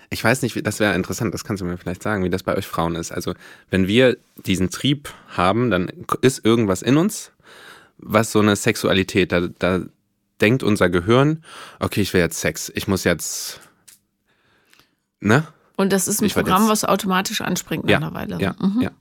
[0.09, 2.55] Ich weiß nicht, das wäre interessant, das kannst du mir vielleicht sagen, wie das bei
[2.55, 3.11] euch Frauen ist.
[3.11, 3.33] Also,
[3.69, 5.91] wenn wir diesen Trieb haben, dann
[6.21, 7.31] ist irgendwas in uns,
[7.97, 9.81] was so eine Sexualität, da, da
[10.41, 11.43] denkt unser Gehirn,
[11.79, 13.59] okay, ich will jetzt Sex, ich muss jetzt.
[15.19, 15.47] Ne?
[15.77, 18.37] Und das ist ein Ich Programm, jetzt- was automatisch anspringt nach Ja, einer Weile.
[18.39, 18.81] ja, Mhm.
[18.81, 18.91] ja.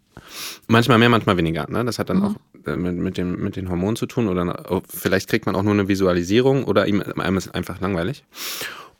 [0.68, 1.68] Manchmal mehr, manchmal weniger.
[1.68, 1.84] Ne?
[1.84, 2.34] Das hat dann auch
[2.66, 4.28] äh, mit, mit, dem, mit den Hormonen zu tun.
[4.28, 8.24] Oder oh, vielleicht kriegt man auch nur eine Visualisierung oder ihm, einem ist einfach langweilig.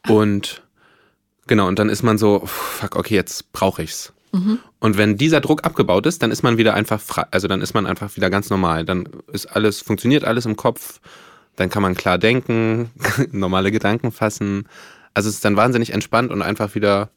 [0.09, 0.63] Und
[1.47, 4.13] genau, und dann ist man so, fuck, okay, jetzt brauche ich's.
[4.81, 7.73] Und wenn dieser Druck abgebaut ist, dann ist man wieder einfach frei, also dann ist
[7.73, 8.85] man einfach wieder ganz normal.
[8.85, 11.01] Dann ist alles, funktioniert alles im Kopf,
[11.55, 12.91] dann kann man klar denken,
[13.31, 14.69] normale Gedanken fassen.
[15.15, 17.11] Also es ist dann wahnsinnig entspannt und einfach wieder,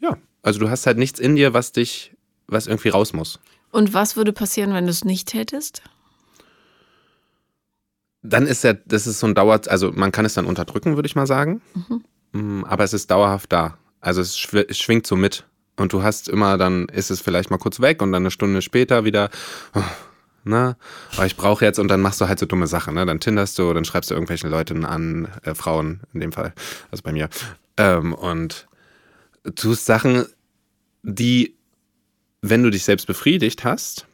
[0.00, 2.14] ja, also du hast halt nichts in dir, was dich,
[2.46, 3.40] was irgendwie raus muss.
[3.72, 5.82] Und was würde passieren, wenn du es nicht tätest?
[8.22, 11.06] Dann ist ja, das ist so ein Dauer, also man kann es dann unterdrücken, würde
[11.06, 11.60] ich mal sagen.
[11.74, 11.96] Mm,
[12.34, 13.78] Aber es ist dauerhaft da.
[14.00, 15.44] Also es, schw es schwingt so mit.
[15.76, 18.62] Und du hast immer, dann ist es vielleicht mal kurz weg und dann eine Stunde
[18.62, 19.30] später wieder,
[20.44, 20.76] na,
[21.14, 23.06] aber ich brauche jetzt und dann machst du halt so dumme Sachen, ne?
[23.06, 26.52] Dann tinderst du, dann schreibst du irgendwelchen Leuten an, äh, Frauen in dem Fall,
[26.92, 27.28] also bei mir,
[27.76, 28.68] ähm, und
[29.56, 30.26] tust Sachen,
[31.02, 31.56] die,
[32.40, 34.06] wenn du dich selbst befriedigt hast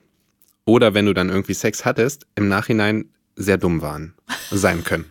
[0.64, 4.14] oder wenn du dann irgendwie Sex hattest, im Nachhinein sehr dumm waren,
[4.50, 5.06] sein können.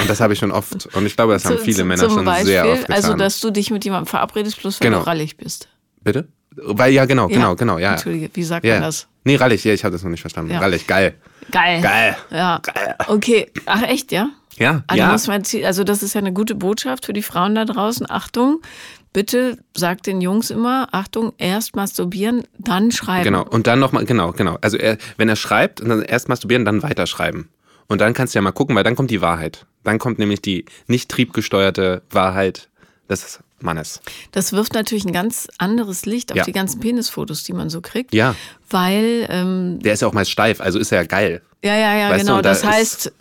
[0.00, 2.46] Und das habe ich schon oft, und ich glaube, das haben viele Männer schon Beispiel,
[2.46, 2.96] sehr oft getan.
[2.96, 5.00] Also, dass du dich mit jemandem verabredest, bloß weil Genau.
[5.00, 5.68] du rallig bist.
[6.02, 6.28] Bitte?
[6.56, 7.92] Weil, ja, genau, genau, genau, ja.
[7.92, 8.74] Entschuldige, wie sagt ja.
[8.74, 9.06] man das?
[9.24, 10.52] Nee, rallig, ja, ich habe das noch nicht verstanden.
[10.52, 10.58] Ja.
[10.60, 11.14] Rallig, geil.
[11.50, 11.80] Geil.
[11.80, 12.16] Geil.
[12.30, 12.60] Ja.
[12.62, 12.94] Geil.
[13.08, 13.50] Okay.
[13.66, 14.30] Ach, echt, ja?
[14.56, 15.12] Ja, Also, ja.
[15.12, 18.10] muss man, also das ist ja eine gute Botschaft für die Frauen da draußen.
[18.10, 18.60] Achtung,
[19.12, 23.24] bitte sagt den Jungs immer, Achtung, erst masturbieren, dann schreiben.
[23.24, 23.44] Genau.
[23.44, 24.58] Und dann nochmal, genau, genau.
[24.60, 27.48] Also er, wenn er schreibt, dann erst masturbieren, dann weiterschreiben.
[27.86, 29.64] Und dann kannst du ja mal gucken, weil dann kommt die Wahrheit.
[29.84, 32.68] Dann kommt nämlich die nicht triebgesteuerte Wahrheit
[33.08, 34.00] des Mannes.
[34.32, 36.44] Das wirft natürlich ein ganz anderes Licht auf Ja.
[36.44, 38.14] die ganzen Penisfotos, die man so kriegt.
[38.14, 38.34] Ja.
[38.70, 41.42] Weil, ähm, Der ist ja auch meist steif, also ist er ja geil.
[41.64, 42.36] ja, ja, ja, Weißt du, genau.
[42.36, 43.12] und da das heißt,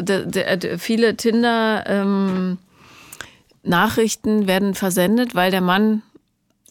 [0.78, 2.58] viele Tinder ähm,
[3.63, 6.02] Nachrichten werden versendet, weil der Mann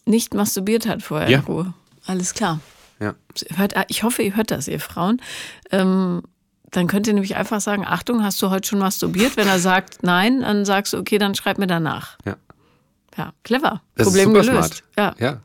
[0.05, 1.39] nicht masturbiert hat vorher Ja.
[1.39, 1.73] in Ruhe.
[2.05, 2.59] Alles klar.
[2.99, 3.15] Ja.
[3.55, 5.21] Hört, ich hoffe, ihr hört das, ihr Frauen.
[5.71, 6.23] Ähm,
[6.71, 9.37] dann könnt ihr nämlich einfach sagen, Achtung, hast du heute schon masturbiert?
[9.37, 12.17] Wenn er sagt nein, dann sagst du, okay, dann schreib mir danach.
[12.25, 12.35] Ja.
[13.17, 13.81] Ja, clever.
[13.95, 14.83] Das Problem ist super gelöst.
[14.93, 15.15] smart.
[15.19, 15.25] Ja.
[15.25, 15.39] Ja.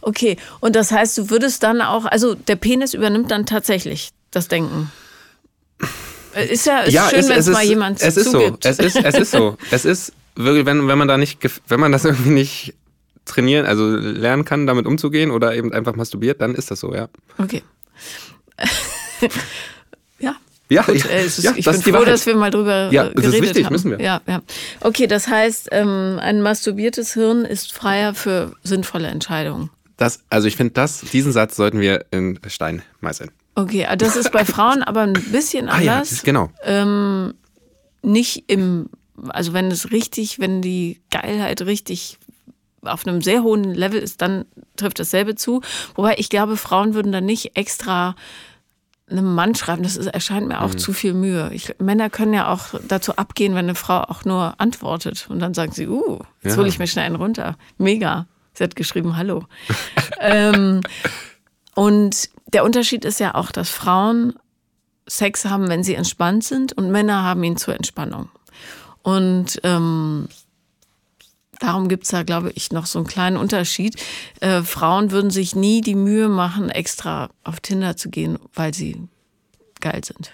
[0.00, 4.48] Okay, und das heißt, du würdest dann auch, also der Penis übernimmt dann tatsächlich das
[4.48, 4.92] Denken.
[6.34, 8.32] Äh, Ist ja ist ja, schön, wenn es es mal ist, jemand es ist so.
[8.32, 8.66] zugibt.
[8.66, 9.56] Es ist, es ist so.
[9.70, 12.74] Es ist wirklich, wenn, wenn man da nicht, wenn man das irgendwie nicht
[13.24, 17.08] trainieren, also lernen kann, damit umzugehen oder eben einfach masturbiert, dann ist das so, ja.
[17.38, 17.62] Okay.
[20.18, 20.36] ja.
[20.70, 22.08] Ja, Gut, ja, äh, es ist, ja, ich bin froh, Wahrheit.
[22.08, 23.72] dass wir mal drüber Ja, äh, das ist geredet wichtig, haben.
[23.72, 24.00] müssen wir.
[24.00, 24.42] Ja, ja.
[24.80, 29.70] Okay, das heißt, ähm, ein masturbiertes Hirn ist freier für sinnvolle Entscheidungen.
[29.96, 33.30] Das, also ich finde, das, diesen Satz sollten wir in Stein meißeln.
[33.54, 36.10] Okay, äh, das ist bei Frauen aber ein bisschen Ah ja, anders.
[36.10, 36.50] das ist genau.
[36.62, 37.34] ähm,
[38.02, 38.90] nicht im,
[39.30, 42.18] also wenn es richtig, wenn die Geilheit richtig
[42.82, 44.44] auf einem sehr hohen Level ist, dann
[44.76, 45.62] trifft dasselbe zu.
[45.96, 48.14] Wobei ich glaube, Frauen würden dann nicht extra
[49.10, 49.82] einem Mann schreiben.
[49.82, 50.60] Das ist, erscheint mir Mhm.
[50.62, 51.50] auch zu viel Mühe.
[51.52, 55.26] Ich, Männer können ja auch dazu abgehen, wenn eine Frau auch nur antwortet.
[55.28, 56.58] Und dann sagen sie, uh, jetzt Ja.
[56.58, 57.56] hole ich mir schnell einen runter.
[57.78, 58.26] Mega.
[58.54, 59.44] Sie hat geschrieben, hallo.
[60.20, 60.80] ähm,
[61.74, 64.34] und der Unterschied ist ja auch, dass Frauen
[65.06, 68.28] Sex haben, wenn sie entspannt sind und Männer haben ihn zur Entspannung.
[69.02, 70.28] Und ähm,
[71.60, 73.96] darum gibt es da, glaube ich, noch so einen kleinen Unterschied.
[74.40, 79.02] Äh, Frauen würden sich nie die Mühe machen, extra auf Tinder zu gehen, weil sie
[79.80, 80.32] geil sind.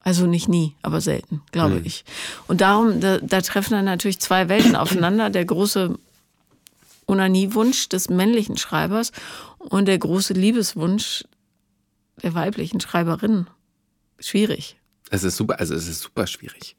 [0.00, 1.84] Also nicht nie, aber selten, glaube Mhm.
[1.86, 2.04] ich.
[2.48, 5.30] Und darum, da, da treffen dann natürlich zwei Welten aufeinander.
[5.30, 5.96] Der große
[7.06, 9.12] Onaniewunsch des männlichen Schreibers
[9.58, 11.24] und der große Liebeswunsch
[12.22, 13.46] der weiblichen Schreiberin.
[14.18, 14.76] Schwierig.
[15.10, 16.76] Es ist super, also es ist super schwierig.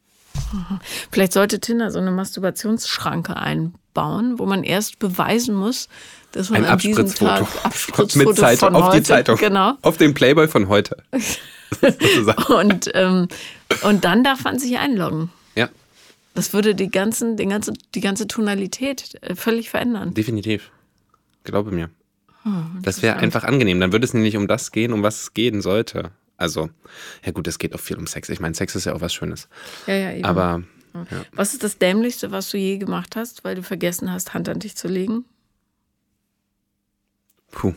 [1.11, 5.89] Vielleicht sollte Tinder so eine Masturbationsschranke einbauen, wo man erst beweisen muss,
[6.31, 7.13] dass man Ein an diesem.
[7.13, 9.37] Tag Abspritzfoto Mit Zeitung, von auf heute, die Zeitung.
[9.37, 9.73] Genau.
[9.81, 10.97] Auf den Playboy von heute.
[12.49, 13.27] Und, ähm,
[13.81, 15.31] und dann darf man sich einloggen.
[15.55, 15.69] ja,
[16.35, 20.13] Das würde die, ganzen, den ganze, die ganze Tonalität äh, völlig verändern.
[20.13, 20.69] definitiv.
[21.43, 21.89] Glaube mir.
[22.43, 23.79] Hm, Das wäre einfach angenehm.
[23.79, 26.11] Dann würde es nämlich um das gehen, um was es gehen sollte.
[26.37, 26.69] Also,
[27.25, 28.29] ja gut, es geht auch viel um Sex.
[28.29, 29.47] Ich meine, Sex ist ja auch was Schönes.
[29.87, 30.25] Ja, ja, eben.
[30.25, 30.63] Aber
[31.33, 34.59] Was ist das Dämlichste, was du je gemacht hast, weil du vergessen hast, Hand an
[34.59, 35.25] dich zu legen?
[37.51, 37.73] Puh.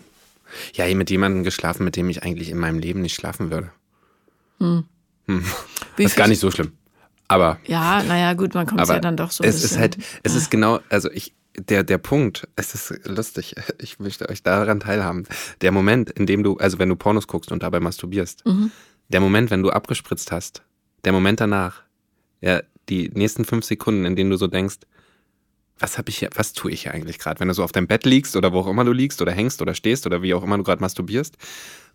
[0.75, 3.71] Ja, mit jemandem geschlafen, mit dem ich eigentlich in meinem Leben nicht schlafen würde.
[4.59, 4.83] Wie
[5.97, 6.73] Das ist gar nicht so schlimm.
[7.29, 9.71] Aber, Ja, naja, gut, man kommt ja dann doch so es bisschen.
[9.77, 14.29] ist halt, es ist genau, also ich, der, der Punkt, es ist lustig, ich möchte
[14.29, 15.27] euch daran teilhaben.
[15.61, 18.71] Der Moment, in dem du, also wenn du Pornos guckst und dabei masturbierst, Mhm.
[19.09, 20.63] der Moment, wenn du abgespritzt hast,
[21.05, 21.83] der Moment danach,
[22.41, 24.77] ja, die nächsten fünf Sekunden, in denen du so denkst,
[25.79, 27.39] was habe ich hier, was tue ich hier eigentlich gerade?
[27.41, 29.61] Wenn du so auf deinem Bett liegst oder wo auch immer du liegst oder hängst
[29.61, 31.37] oder stehst oder wie auch immer du gerade masturbierst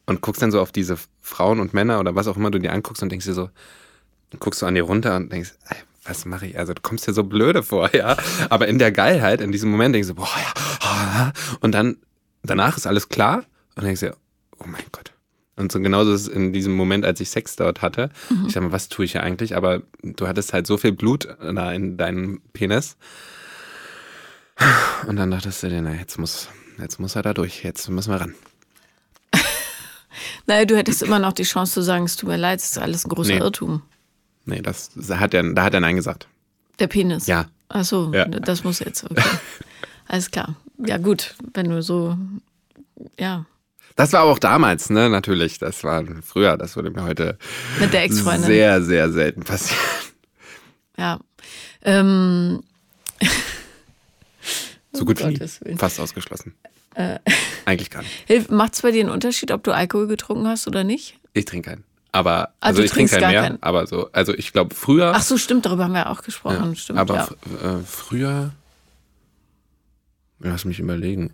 [0.06, 2.74] und guckst dann so auf diese Frauen und Männer oder was auch immer du dir
[2.74, 3.50] anguckst und denkst dir so,
[4.40, 6.58] guckst du an dir runter und denkst, ey, was mache ich?
[6.58, 8.18] Also du kommst dir so blöde vor, ja.
[8.50, 11.98] Aber in der Geilheit, in diesem Moment denkst du, boah, ja, und dann,
[12.44, 13.44] danach ist alles klar
[13.76, 14.16] und denkst dir,
[14.60, 15.12] oh mein Gott.
[15.58, 18.10] Und so genauso ist es in diesem Moment, als ich Sex dort hatte.
[18.48, 19.56] Ich sag mal, was tue ich hier eigentlich?
[19.56, 22.98] Aber du hattest halt so viel Blut da in deinem Penis.
[25.08, 26.48] Und dann dachtest du dir, na, jetzt muss,
[26.80, 28.36] jetzt muss er da durch, jetzt müssen wir ran.
[30.48, 32.78] Naja, du hättest immer noch die Chance zu sagen, es tut mir leid, es ist
[32.80, 33.40] alles ein großer Nee.
[33.40, 33.84] Irrtum.
[34.46, 36.28] Nee, das, das hat er, da hat er Nein gesagt.
[36.80, 37.28] Der Penis.
[37.28, 37.46] Ja.
[37.70, 38.26] Ach so, Ja.
[38.26, 39.04] das muss jetzt.
[39.10, 39.22] Okay.
[40.08, 40.56] Alles klar.
[40.86, 42.18] Ja, gut, wenn du so.
[43.20, 43.46] Ja.
[43.96, 45.60] Das war aber auch damals, ne, natürlich.
[45.60, 47.38] Das war früher, das würde mir heute
[47.80, 48.44] Mit der Ex-Freundin.
[48.46, 49.80] sehr, sehr selten passieren.
[50.98, 51.20] Ja.
[51.84, 52.64] Ähm,
[54.94, 55.36] So gut wie nie.
[55.40, 55.78] Äh.
[55.78, 56.54] Fast ausgeschlossen.
[57.66, 58.52] Eigentlich gar nicht.
[58.52, 61.18] Macht es bei dir einen Unterschied, ob du Alkohol getrunken hast oder nicht?
[61.34, 61.84] Ich trinke keinen.
[62.14, 63.64] Aber, Ah, also ich trinke gar mehr, keinen.
[63.64, 65.14] aber so, also ich glaube früher.
[65.16, 66.70] Ach so, stimmt, darüber haben wir auch gesprochen.
[66.72, 67.16] ja, Stimmt, aber
[67.62, 67.80] ja.
[67.80, 68.52] äh, früher,
[70.40, 71.34] lass mich überlegen.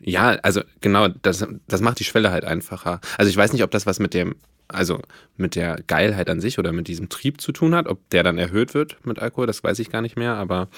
[0.00, 3.00] Ja, also genau, das, das macht die Schwelle halt einfacher.
[3.18, 4.36] Also ich weiß nicht, ob das was mit dem,
[4.68, 5.00] also
[5.36, 8.38] mit der Geilheit an sich oder mit diesem Trieb zu tun hat, ob der dann
[8.38, 10.68] erhöht wird mit Alkohol, das weiß ich gar nicht mehr, aber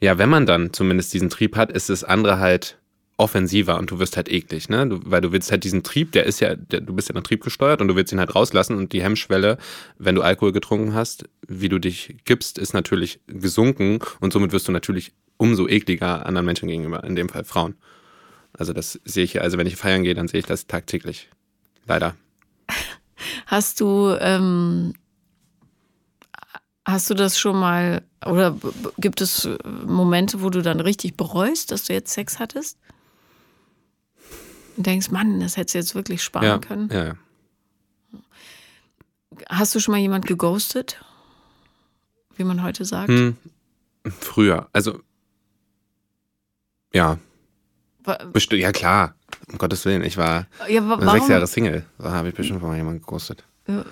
[0.00, 2.78] ja, wenn man dann zumindest diesen Trieb hat, ist das andere halt
[3.16, 4.88] offensiver und du wirst halt eklig, ne?
[4.88, 7.22] Du, weil du willst halt diesen Trieb, der ist ja, der, du bist ja nach
[7.22, 9.58] Trieb gesteuert und du willst ihn halt rauslassen und die Hemmschwelle,
[9.98, 14.66] wenn du Alkohol getrunken hast, wie du dich gibst, ist natürlich gesunken und somit wirst
[14.66, 17.76] du natürlich umso ekliger anderen Menschen gegenüber, in dem Fall Frauen.
[18.52, 21.28] Also das sehe ich also wenn ich feiern gehe, dann sehe ich das tagtäglich.
[21.86, 22.16] Leider.
[23.46, 24.94] Hast du, ähm,
[26.84, 28.56] hast du das schon mal, oder
[28.98, 29.48] gibt es
[29.86, 32.78] Momente, wo du dann richtig bereust, dass du jetzt Sex hattest?
[34.76, 36.88] Und denkst, Mann, das hättest du jetzt wirklich sparen Ja, können.
[36.92, 37.14] ja, ja.
[39.48, 41.00] Hast du schon mal jemand geghostet?
[42.36, 43.08] Wie man heute sagt?
[43.10, 43.36] Hm,
[44.20, 45.00] früher, also
[46.92, 47.18] ja,
[48.04, 49.14] Wa- bestimmt, ja klar,
[49.50, 51.28] um Gottes Willen, ich war Ja, sechs?
[51.28, 53.44] Jahre Single, da habe ich bestimmt mal jemanden gekostet.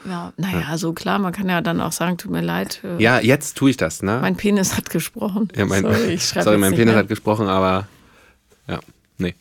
[0.05, 2.81] Ja, naja, so klar, man kann ja dann auch sagen, tut mir leid.
[2.85, 4.19] äh, Ja, jetzt tue ich das, ne?
[4.21, 5.49] Mein Penis hat gesprochen.
[5.57, 6.97] ja, mein, sorry, sorry mein Penis mehr.
[6.97, 7.89] hat gesprochen, aber
[8.69, 8.81] ja,
[9.19, 9.35] nee.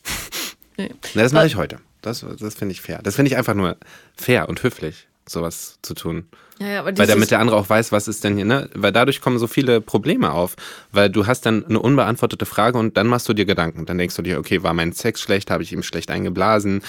[0.76, 0.90] Nee.
[1.14, 1.78] Na, das mache ich heute.
[2.00, 3.00] Das, das finde ich fair.
[3.02, 3.76] Das finde ich einfach nur
[4.16, 6.26] fair und höflich, sowas zu tun.
[6.62, 8.68] Ja, ja, Weil damit der andere auch weiß, was ist denn hier, ne?
[8.74, 10.54] Weil dadurch kommen so viele Probleme auf.
[10.92, 13.86] Weil du hast dann eine unbeantwortete Frage und dann machst du dir Gedanken.
[13.86, 15.50] Dann denkst du dir, okay, war mein Sex schlecht?
[15.50, 16.82] Habe ich ihm schlecht eingeblasen?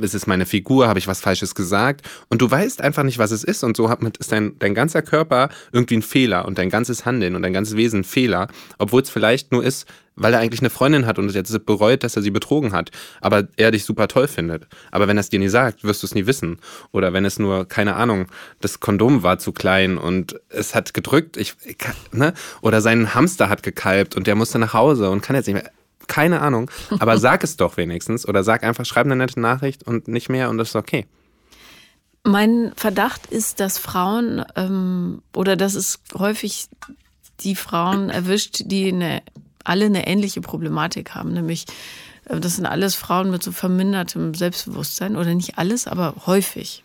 [0.00, 0.88] Ist es meine Figur?
[0.88, 2.02] Habe ich was Falsches gesagt?
[2.28, 3.64] Und du weißt einfach nicht, was es ist.
[3.64, 7.34] Und so hat, ist dein, dein ganzer Körper irgendwie ein Fehler und dein ganzes Handeln
[7.34, 8.48] und dein ganzes Wesen ein Fehler.
[8.78, 12.16] Obwohl es vielleicht nur ist, weil er eigentlich eine Freundin hat und jetzt bereut, dass
[12.16, 14.66] er sie betrogen hat, aber er dich super toll findet.
[14.90, 16.58] Aber wenn er es dir nie sagt, wirst du es nie wissen.
[16.92, 18.26] Oder wenn es nur, keine Ahnung,
[18.60, 21.76] das Kondom war zu klein und es hat gedrückt, ich, ich
[22.12, 22.32] ne?
[22.60, 25.70] Oder sein Hamster hat gekalbt und der musste nach Hause und kann jetzt nicht mehr.
[26.06, 26.70] Keine Ahnung.
[26.98, 28.28] Aber sag es doch wenigstens.
[28.28, 31.06] Oder sag einfach, schreib eine nette Nachricht und nicht mehr und das ist okay.
[32.24, 36.68] Mein Verdacht ist, dass Frauen ähm, oder dass es häufig
[37.40, 39.22] die Frauen erwischt, die eine,
[39.64, 41.66] alle eine ähnliche Problematik haben, nämlich
[42.26, 46.84] äh, das sind alles Frauen mit so vermindertem Selbstbewusstsein oder nicht alles, aber häufig,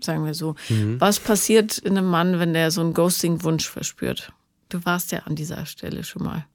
[0.00, 0.54] sagen wir so.
[0.98, 4.32] Was passiert in einem Mann, wenn der so einen Ghosting-Wunsch verspürt?
[4.68, 6.46] Du warst ja an dieser Stelle schon mal.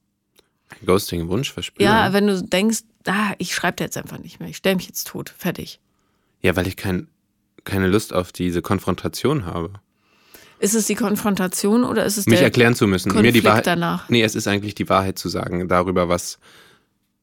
[0.84, 1.90] Ghosting, Wunsch verspüren.
[1.90, 5.06] Ja, wenn du denkst, ah, ich schreibe jetzt einfach nicht mehr, ich stelle mich jetzt
[5.06, 5.80] tot, fertig.
[6.40, 7.08] ja, weil ich kein,
[7.64, 9.72] keine Lust auf diese Konfrontation habe.
[10.64, 13.10] Ist es die Konfrontation oder ist es Mich der erklären zu müssen.
[13.10, 14.08] Mir die Konflikt Wahrheit, danach?
[14.08, 16.38] Nee, es ist eigentlich die Wahrheit zu sagen darüber, was,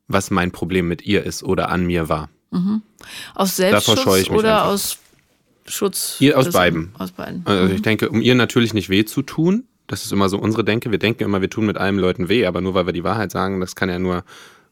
[0.07, 2.29] was mein Problem mit ihr ist oder an mir war.
[3.33, 4.65] Aus Davor Selbstschutz oder einfach.
[4.67, 4.97] aus
[5.65, 6.17] Schutz?
[6.19, 6.91] Ihr- aus beiden.
[6.99, 7.41] Aus beiden.
[7.45, 10.63] Also ich denke, um ihr natürlich nicht weh zu tun, das ist immer so unsere
[10.63, 10.91] Denke.
[10.91, 13.31] Wir denken immer, wir tun mit allen Leuten weh, aber nur weil wir die Wahrheit
[13.31, 14.23] sagen, das kann ja nur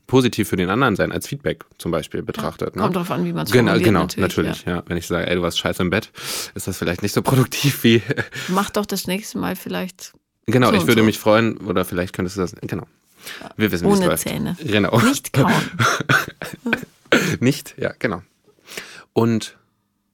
[0.09, 2.75] positiv für den anderen sein, als Feedback zum Beispiel betrachtet.
[2.75, 2.81] Ne?
[2.81, 4.17] Kommt drauf an, wie man es Genau, genau, natürlich.
[4.35, 4.65] natürlich.
[4.65, 4.83] Ja.
[4.87, 6.11] Wenn ich sage, ey, du warst scheiße im Bett,
[6.55, 7.97] ist das vielleicht nicht so produktiv wie.
[7.97, 8.23] Ja.
[8.49, 10.13] Mach doch das nächste Mal vielleicht
[10.47, 11.05] Genau, So ich würde so.
[11.05, 12.55] mich freuen, oder vielleicht könntest du das.
[12.61, 12.87] Genau.
[13.55, 14.23] Wir wissen, es ohne läuft.
[14.23, 14.57] Zähne.
[14.63, 14.99] Genau.
[15.01, 15.53] Nicht kauen.
[17.39, 18.21] Nicht, ja, genau.
[19.13, 19.57] Und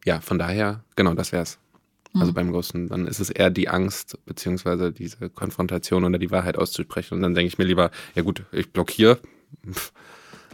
[0.06, 1.58] ja, von daher, genau, das wär's.
[2.14, 2.36] Also Mhm.
[2.36, 7.16] beim Ghosten, dann ist es eher die Angst, beziehungsweise diese Konfrontation oder die Wahrheit auszusprechen.
[7.16, 9.20] Und dann denke ich mir lieber, ja gut, ich blockiere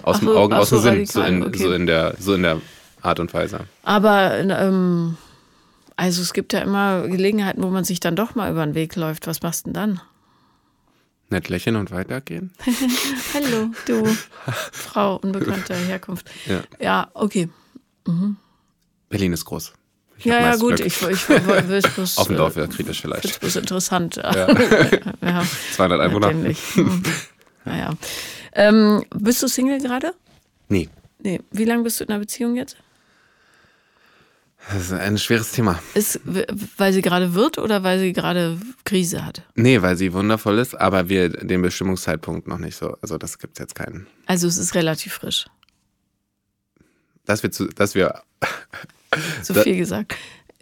[0.04, 1.58] aus dem so, Augen, aus dem so, Sinn, so in, okay.
[1.58, 2.62] so, in der, so in der
[3.02, 3.62] Art und Weise.
[3.84, 5.18] Aber ähm,
[5.96, 8.96] also es gibt ja immer Gelegenheiten, wo man sich dann doch mal über den Weg
[8.96, 9.28] läuft.
[9.28, 10.02] Was machst du denn dann?
[11.30, 12.52] Nett lächeln und weitergehen.
[13.34, 14.06] Hallo, du
[14.72, 16.30] Frau unbekannter Herkunft.
[16.46, 16.62] Ja.
[16.80, 17.50] Ja, okay.
[19.10, 19.74] Berlin ist groß.
[20.18, 20.76] Ich Ja, ja, gut.
[20.76, 20.88] Glück.
[20.88, 22.18] Ich, ich, ich bloß.
[22.18, 23.40] Auf dem Dorf äh, wäre kritisch find's vielleicht.
[23.40, 24.18] bloß interessant.
[24.18, 25.44] Ja.
[25.76, 26.28] 200 Einwohner.
[26.30, 26.60] Kenn ich.
[26.76, 27.04] Hm.
[27.64, 27.92] Naja.
[28.54, 30.14] Ähm, bist du Single gerade?
[30.70, 30.90] Nee,
[31.24, 31.40] Nee.
[31.52, 32.78] Wie lange bist du in einer Beziehung jetzt?
[34.72, 35.82] das ist ein schweres Thema.
[35.96, 36.20] Ist,
[36.78, 39.42] weil sie gerade wird oder weil sie gerade Krise hat?
[39.56, 42.96] Nee, weil sie wundervoll ist, aber wir den Bestimmungszeitpunkt noch nicht so.
[43.02, 44.06] Also das gibt's jetzt keinen.
[44.28, 45.48] Also es ist relativ frisch.
[47.26, 48.22] Dass wir zu, dass wir.
[49.44, 50.16] So viel gesagt.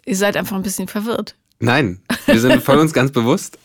[0.04, 1.36] Ihr seid einfach ein bisschen verwirrt.
[1.60, 3.60] Nein, wir sind von uns ganz bewusst.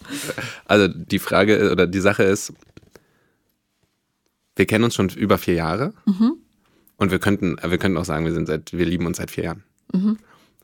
[0.66, 2.54] Also die Frage oder die Sache ist,
[4.56, 5.94] wir kennen uns schon über vier Jahre
[6.98, 9.44] und wir könnten, wir könnten auch sagen, wir sind seit, wir lieben uns seit vier
[9.46, 9.64] Jahren.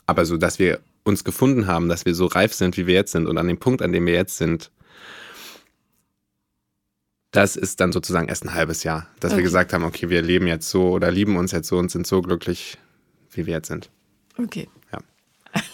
[0.05, 3.11] Aber so, dass wir uns gefunden haben, dass wir so reif sind, wie wir jetzt
[3.11, 4.71] sind und an dem Punkt, an dem wir jetzt sind,
[7.31, 9.43] das ist dann sozusagen erst ein halbes Jahr, dass wir Okay.
[9.43, 12.21] gesagt haben, okay, wir leben jetzt so oder lieben uns jetzt so und sind so
[12.21, 12.77] glücklich,
[13.31, 13.89] wie wir jetzt sind.
[14.37, 14.67] Okay.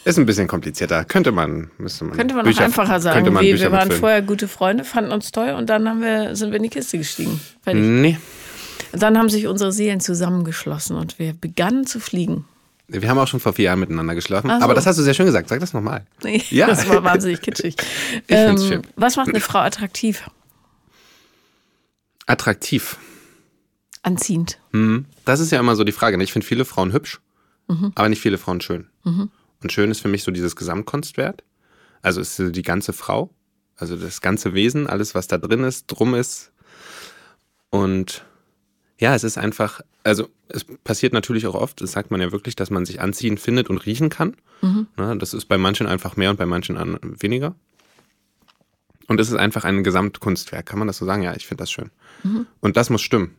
[0.06, 1.06] Ist ein bisschen komplizierter.
[1.06, 2.18] Könnte man, müsste man.
[2.18, 3.16] Könnte man Bücher- noch einfacher sagen.
[3.18, 6.36] Könnte man wie, wir waren vorher gute Freunde, fanden uns toll und dann haben wir,
[6.36, 7.40] sind wir in die Kiste gestiegen.
[7.62, 7.84] Fertig.
[7.84, 8.18] Nee.
[8.94, 12.46] Dann haben sich unsere Seelen zusammengeschlossen und wir begannen zu fliegen.
[12.88, 14.50] Wir haben auch schon vor vier Jahren miteinander geschlafen.
[14.50, 14.56] So.
[14.64, 15.50] Aber das hast du sehr schön gesagt.
[15.50, 16.06] Sag das nochmal.
[16.24, 16.68] Nee, Ja.
[16.68, 17.76] das war wahnsinnig kitschig.
[18.28, 18.82] Ich find's schön.
[18.96, 20.24] Was macht eine Frau attraktiv?
[22.26, 22.98] Attraktiv.
[24.04, 24.58] Anziehend.
[24.72, 25.06] Mhm.
[25.26, 26.18] Das ist ja immer so die Frage.
[26.18, 26.24] ne?
[26.24, 27.20] Ich finde viele Frauen hübsch,
[27.96, 28.88] aber nicht viele Frauen schön.
[29.62, 31.44] Und schön ist für mich so dieses Gesamtkunstwert.
[32.02, 33.32] Also ist die ganze Frau,
[33.76, 36.52] also das ganze Wesen, alles, was da drin ist, drum ist.
[37.70, 38.24] Und
[39.00, 42.56] ja, es ist einfach, also es passiert natürlich auch oft, das sagt man ja wirklich,
[42.56, 44.36] dass man sich anziehen findet und riechen kann.
[44.98, 47.56] Ne, das ist bei manchen einfach mehr und bei manchen an- weniger.
[49.08, 51.24] Und es ist einfach ein Gesamtkunstwerk, kann man das so sagen?
[51.24, 51.92] Ja, ich finde das schön.
[52.60, 53.36] Und das muss stimmen.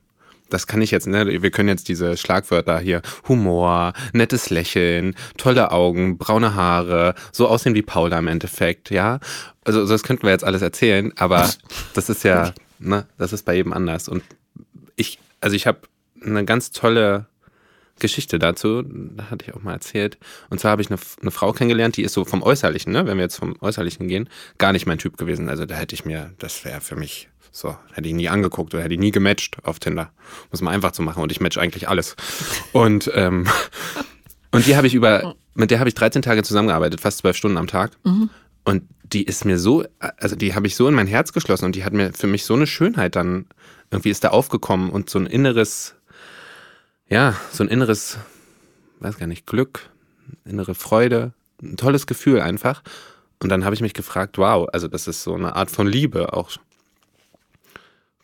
[0.51, 5.71] Das kann ich jetzt, ne, wir können jetzt diese Schlagwörter hier, Humor, nettes Lächeln, tolle
[5.73, 9.21] Augen, braune Haare, so aussehen wie Paula im Endeffekt, ja.
[9.65, 11.49] Also das könnten wir jetzt alles erzählen, aber
[11.95, 14.09] das ist ja, ne, das ist bei jedem anders.
[14.09, 14.23] Und
[14.97, 15.81] ich, also ich habe
[16.23, 17.27] eine ganz tolle
[17.99, 20.19] Geschichte dazu, da hatte ich auch mal erzählt.
[20.51, 23.17] Und zwar habe ich eine, eine Frau kennengelernt, die ist so vom Äußerlichen, ne, wenn
[23.17, 25.49] wir jetzt vom Äußerlichen gehen, gar nicht mein Typ gewesen.
[25.49, 28.85] Also da hätte ich mir, das wäre für mich so, hätte ich nie angeguckt oder
[28.85, 30.13] hätte ich nie gematcht auf Tinder.
[30.53, 32.15] Muss man einfach zu machen und ich match eigentlich alles.
[32.73, 33.47] Und, ähm,
[34.53, 37.57] und die habe ich über, mit der habe ich 13 Tage zusammengearbeitet, fast zwölf Stunden
[37.57, 37.93] am Tag.
[38.65, 41.75] Und die ist mir so, also die habe ich so in mein Herz geschlossen und
[41.75, 43.47] die hat mir für mich so eine Schönheit dann,
[43.91, 45.97] irgendwie ist da aufgekommen und so ein inneres,
[47.09, 48.19] ja, so ein inneres,
[49.01, 49.91] weiß gar nicht, Glück,
[50.45, 52.83] innere Freude, ein tolles Gefühl einfach.
[53.43, 56.33] Und dann habe ich mich gefragt, wow, also das ist so eine Art von Liebe
[56.33, 56.51] auch.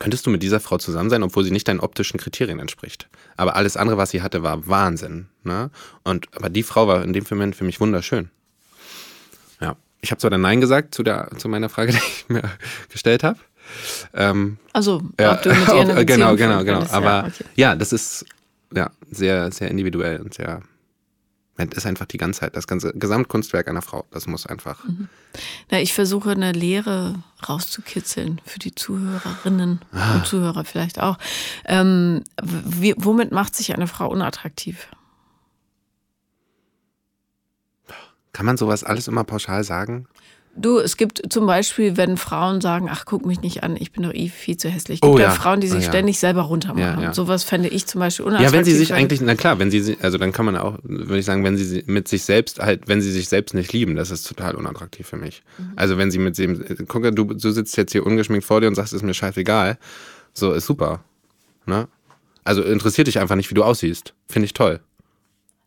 [0.00, 3.08] Könntest du mit dieser Frau zusammen sein, obwohl sie nicht deinen optischen Kriterien entspricht?
[3.36, 5.28] Aber alles andere, was sie hatte, war Wahnsinn.
[5.44, 5.70] Ne?
[6.02, 8.30] Und aber die Frau war in dem Moment für mich wunderschön.
[9.60, 12.42] Ja, ich habe zwar dann Nein gesagt zu der zu meiner Frage, die ich mir
[12.90, 13.38] gestellt habe.
[14.12, 16.64] Ähm, Also, ja, ob du mit ihr eine genau, Beziehung genau, genau.
[16.64, 17.44] könntest, Aber ja, okay.
[17.54, 18.26] ja, das ist
[18.74, 20.60] ja sehr, sehr individuell und sehr.
[21.56, 24.04] Das ist einfach die Ganzheit, das ganze Gesamtkunstwerk einer Frau.
[24.10, 24.84] Das muss einfach.
[25.70, 30.16] Na, ich versuche eine Lehre rauszukitzeln für die Zuhörerinnen Ah.
[30.16, 31.16] und Zuhörer vielleicht auch.
[31.64, 34.88] Ähm, wie, womit macht sich eine Frau unattraktiv?
[38.32, 40.08] Kann man sowas alles immer pauschal sagen?
[40.56, 44.04] Du, es gibt zum Beispiel, wenn Frauen sagen, ach, guck mich nicht an, ich bin
[44.04, 44.98] doch eh viel zu hässlich.
[44.98, 45.30] Es gibt Oh ja.
[45.30, 45.88] Frauen, die sich Oh ja.
[45.88, 47.02] ständig selber runtermachen.
[47.02, 47.12] Ja.
[47.12, 48.52] Sowas fände ich zum Beispiel unattraktiv.
[48.52, 50.78] Ja, wenn sie sich eigentlich, na klar, wenn sie, si- also dann kann man auch,
[50.84, 53.72] würde ich sagen, wenn sie si- mit sich selbst halt, wenn sie sich selbst nicht
[53.72, 55.42] lieben, das ist total unattraktiv für mich.
[55.58, 55.72] Mhm.
[55.74, 58.76] Also wenn sie mit dem, guck, du, du sitzt jetzt hier ungeschminkt vor dir und
[58.76, 59.76] sagst, ist mir scheißegal,
[60.34, 61.02] so ist super.
[61.66, 61.88] Ne?
[62.44, 64.14] Also interessiert dich einfach nicht, wie du aussiehst.
[64.28, 64.80] Finde ich toll.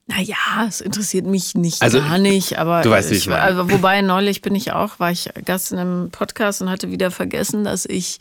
[0.08, 0.36] Naja,
[0.68, 4.02] es interessiert mich nicht Also, gar nicht, aber du weißt, wie ich, ich also, wobei
[4.02, 7.86] neulich bin ich auch, war ich Gast in einem Podcast und hatte wieder vergessen, dass
[7.86, 8.20] ich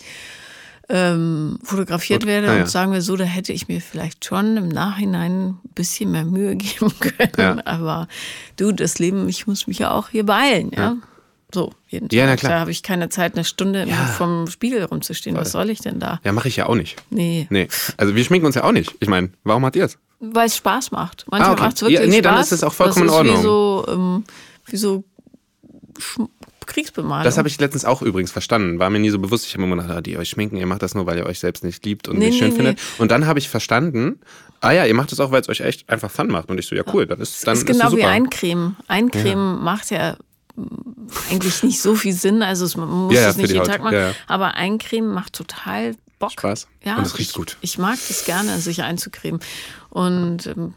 [0.89, 2.29] ähm, fotografiert Gut.
[2.29, 2.67] werde Ah, und ja.
[2.67, 6.55] sagen wir so, da hätte ich mir vielleicht schon im Nachhinein ein bisschen mehr Mühe
[6.57, 7.33] geben können.
[7.39, 7.57] Ja.
[7.65, 8.09] Aber
[8.57, 10.97] du, das Leben, ich muss mich ja auch hier beeilen, ja.
[11.55, 12.17] So, jeden Tag.
[12.17, 12.53] Ja, na klar.
[12.53, 13.95] Da habe ich keine Zeit, eine Stunde Ja.
[14.07, 15.37] vom Spiegel rumzustehen.
[15.37, 16.21] Was soll ich denn da?
[16.25, 16.97] Ja, mache ich ja auch nicht.
[17.11, 17.69] Nee, Nee.
[17.97, 18.95] Also wir schminken uns ja auch nicht.
[18.99, 19.97] Ich meine, warum macht ihr es?
[20.33, 21.25] Weil es Spaß macht.
[21.31, 21.63] Manchmal Ah, okay.
[21.63, 22.23] macht es wirklich Ja, nee, Spaß.
[22.23, 23.37] dann ist es auch vollkommen in ist Ordnung.
[23.39, 24.25] Wie so, ähm,
[24.67, 25.05] wie so
[25.99, 26.29] Schm-
[26.67, 27.23] Kriegsbemalung.
[27.25, 28.79] Das habe ich letztens auch übrigens verstanden.
[28.81, 29.47] War mir nie so bewusst.
[29.47, 31.39] Ich habe immer gedacht, ah, die euch schminken, ihr macht das nur, weil ihr euch
[31.39, 32.81] selbst nicht liebt und Nee, nicht schön nee, findet.
[32.99, 34.21] Und dann habe ich verstanden,
[34.61, 36.51] ah ja, ihr macht das auch, weil es euch echt einfach Fun macht.
[36.51, 38.13] Und ich so, ja cool, dann ist dann ist ist genau so wie super.
[38.13, 38.77] Eincremen.
[38.89, 40.17] Eincremen macht ja
[40.57, 40.65] mm,
[41.31, 42.43] eigentlich nicht so viel Sinn.
[42.43, 43.65] Also es, man muss Ja, ja, es nicht jeden.
[43.65, 43.95] Tag machen.
[43.95, 44.15] Ja, ja.
[44.27, 46.33] Aber Eincremen macht total Bock.
[46.33, 46.69] Spaß.
[46.85, 47.57] Ja, Und es riecht ich, gut.
[47.61, 49.41] Ich mag das gerne, sich einzucremen.
[49.91, 50.75] Und ähm,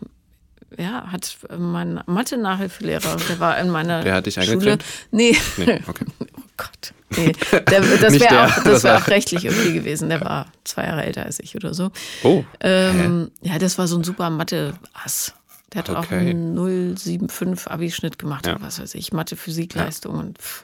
[0.77, 4.77] ja, hat mein Mathe-Nachhilfelehrer, der war in meiner Der hat dich Schule.
[5.11, 5.35] Nee.
[5.57, 6.05] Nee, okay.
[6.19, 6.93] Oh Gott.
[7.17, 10.09] Nee, der, das wäre auch, das wär auch rechtlich okay gewesen.
[10.09, 11.91] Der war zwei Jahre älter als ich oder so.
[12.23, 12.43] Oh.
[12.59, 15.33] Ähm, ja, das war so ein super Mathe-Ass.
[15.73, 16.19] Der hat auch Okay.
[16.31, 16.55] einen
[16.97, 18.55] 075 Abischnitt gemacht, Ja.
[18.55, 20.63] oder was weiß ich, Mathe-Physik-Leistung und pff.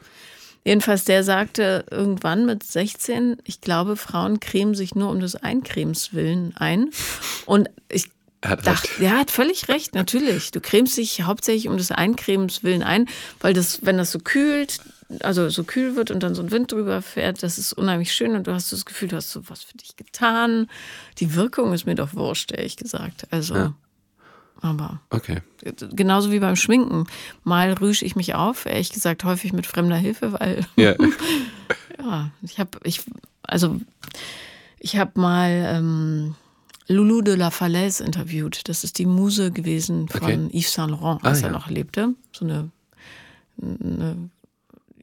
[0.66, 6.14] Jedenfalls, der sagte irgendwann mit 16, ich glaube, Frauen cremen sich nur um des Eincremes
[6.14, 6.90] willen ein.
[7.46, 8.10] Und ich
[8.42, 9.00] Er hat dachte, recht.
[9.02, 10.50] der hat völlig recht, natürlich.
[10.52, 13.08] Du cremst dich hauptsächlich um des Eincremens willen ein,
[13.40, 14.80] weil das, wenn das so kühlt,
[15.20, 18.34] also so kühl wird und dann so ein Wind drüber fährt, das ist unheimlich schön
[18.34, 20.68] und du hast das Gefühl, du hast so was für dich getan.
[21.20, 23.28] Die Wirkung ist mir doch wurscht, ehrlich gesagt.
[23.30, 23.74] Also, Ja.
[24.66, 25.42] Aber Okay.
[25.96, 27.06] genauso wie beim Schminken.
[27.44, 30.96] Mal rüsche ich mich auf, ehrlich gesagt häufig mit fremder Hilfe, weil Ja.
[32.00, 33.02] ja, ich habe, ich,
[33.44, 33.80] also
[34.80, 36.36] ich habe mal ähm,
[36.88, 38.68] Loulou de la Falaise interviewt.
[38.70, 40.50] Das ist die Muse gewesen von Okay.
[40.54, 41.54] Yves Saint Laurent, Ah, als er ja.
[41.54, 42.14] noch lebte.
[42.32, 42.70] So eine,
[43.62, 44.30] eine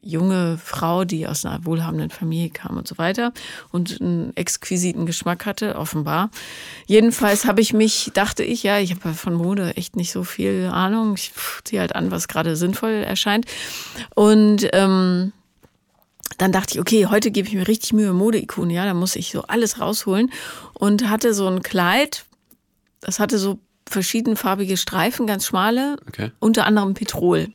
[0.02, 3.32] junge Frau, die aus einer wohlhabenden Familie kam und so weiter
[3.70, 6.30] und einen exquisiten Geschmack hatte, offenbar.
[6.86, 10.68] Jedenfalls habe ich mich, dachte ich, ja, ich habe von Mode echt nicht so viel
[10.72, 11.14] Ahnung.
[11.14, 11.32] Ich
[11.64, 13.46] ziehe halt an, was gerade sinnvoll erscheint.
[14.14, 15.32] Und ähm,
[16.38, 19.30] dann dachte ich, okay, heute gebe ich mir richtig Mühe, Modeikone, ja, da muss ich
[19.30, 20.32] so alles rausholen.
[20.74, 22.24] Und hatte so ein Kleid,
[23.00, 26.32] das hatte so verschiedenfarbige Streifen, ganz schmale, Okay.
[26.40, 27.48] unter anderem Petrol.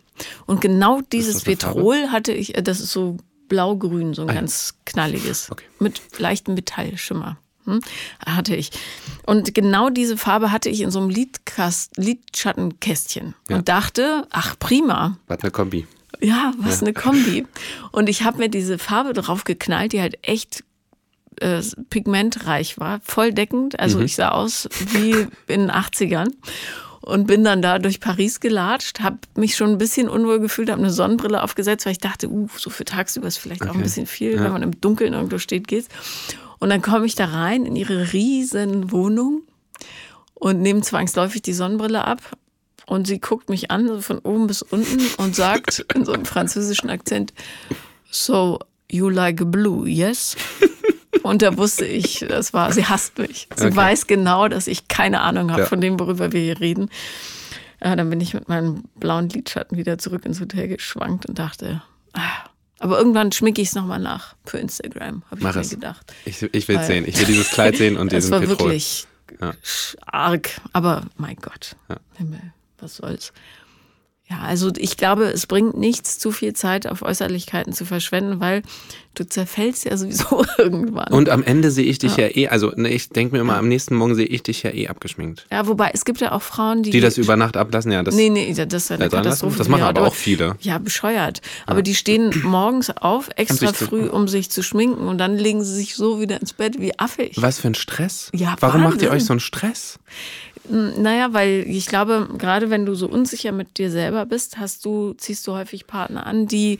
[0.45, 1.41] Und genau dieses?
[1.43, 3.17] Petrol hatte ich, äh, das ist so
[3.49, 4.39] blau-grün, so ein Ah ja.
[4.41, 5.65] ganz knalliges, Okay.
[5.79, 7.37] mit leichtem Metallschimmer.
[7.65, 7.81] Hm?
[8.25, 8.71] Hatte ich.
[9.25, 13.57] Und genau diese Farbe hatte ich in so einem Lidkast, Lidschattenkästchen Ja.
[13.57, 15.85] und dachte, ach prima, Was eine Kombi.
[16.21, 17.45] ja, was eine Kombi.
[17.91, 20.63] Und ich habe mir diese Farbe drauf geknallt, die halt echt
[21.41, 23.79] äh, pigmentreich war, volldeckend.
[23.79, 25.27] Also ich sah aus wie in
[25.67, 26.29] den 80ern.
[27.07, 30.81] Und bin dann da durch Paris gelatscht, habe mich schon ein bisschen unwohl gefühlt, habe
[30.81, 33.83] eine Sonnenbrille aufgesetzt, weil ich dachte, uh, so für tagsüber ist vielleicht auch ein Okay.
[33.83, 34.43] bisschen viel, Ja.
[34.43, 35.87] wenn man im Dunkeln irgendwo steht, geht's.
[36.59, 39.43] Und dann komme ich da rein in ihre riesen Wohnung
[40.33, 42.19] und nehme zwangsläufig die Sonnenbrille ab.
[42.87, 46.25] Und sie guckt mich an, so von oben bis unten, und sagt in so einem
[46.25, 47.33] französischen Akzent,
[48.11, 48.59] so,
[48.91, 50.35] you like blue, yes?
[51.27, 53.47] Und da wusste ich, das war, sie hasst mich.
[53.55, 53.75] Sie Okay.
[53.75, 55.67] weiß genau, dass ich keine Ahnung habe Ja.
[55.67, 56.89] von dem, worüber wir hier reden.
[57.83, 61.83] Ja, dann bin ich mit meinem blauen Lidschatten wieder zurück ins Hotel geschwankt und dachte,
[62.13, 62.21] ah.
[62.79, 65.69] aber irgendwann schminke ich es nochmal nach für Instagram, habe ich Mach mir es.
[65.69, 66.13] gedacht.
[66.25, 67.05] Ich, ich will Weil- sehen.
[67.07, 68.57] Ich will dieses Kleid sehen und Das diesen war Petrol.
[68.59, 69.05] wirklich
[69.39, 69.53] Ja.
[70.07, 71.97] arg, aber mein Gott, Ja.
[72.15, 72.41] Himmel,
[72.79, 73.31] was soll's.
[74.29, 78.61] Ja, also ich glaube, es bringt nichts, zu viel Zeit auf Äußerlichkeiten zu verschwenden, weil
[79.15, 81.13] du zerfällst ja sowieso irgendwann.
[81.13, 83.69] Und am Ende sehe ich dich ja, eh, also ne, ich denke mir immer, am
[83.69, 85.47] nächsten Morgen sehe ich dich ja eh abgeschminkt.
[85.49, 88.15] ja, wobei es gibt ja auch Frauen, die Die das über Nacht ablassen, ja, das,
[88.15, 89.09] Nee, nee, das ist ja eine Ja.
[89.09, 89.57] Katastrophe.
[89.57, 90.57] Das machen Ja, aber auch viele.
[90.59, 91.41] Ja, bescheuert.
[91.65, 95.73] Aber die stehen morgens auf, extra früh, um sich zu schminken und dann legen sie
[95.73, 97.41] sich so wieder ins Bett wie affig.
[97.41, 98.29] Was für ein Stress?
[98.35, 99.11] Ja, Warum macht ihr Wahnsinn.
[99.21, 99.99] euch so einen Stress?
[100.69, 105.13] Naja, weil ich glaube, gerade wenn du so unsicher mit dir selber bist, hast du,
[105.13, 106.79] ziehst du häufig Partner an, die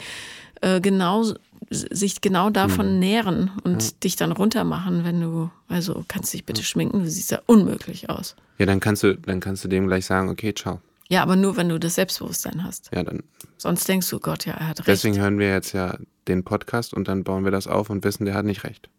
[0.62, 1.34] äh, genau
[1.70, 3.00] sich genau davon Hm.
[3.00, 7.42] nähren und dich dann runtermachen, wenn du, also kannst dich bitte schminken, du siehst ja
[7.46, 8.36] unmöglich aus.
[8.58, 10.80] Ja, dann kannst du, dann kannst du dem gleich sagen, okay, ciao.
[11.10, 12.90] Ja, aber nur wenn du das Selbstbewusstsein hast.
[12.94, 13.24] Ja, dann.
[13.58, 14.88] Sonst denkst du, Gott, ja, er hat recht.
[14.88, 18.26] Deswegen hören wir jetzt ja den Podcast und dann bauen wir das auf und wissen,
[18.26, 18.90] der hat nicht recht.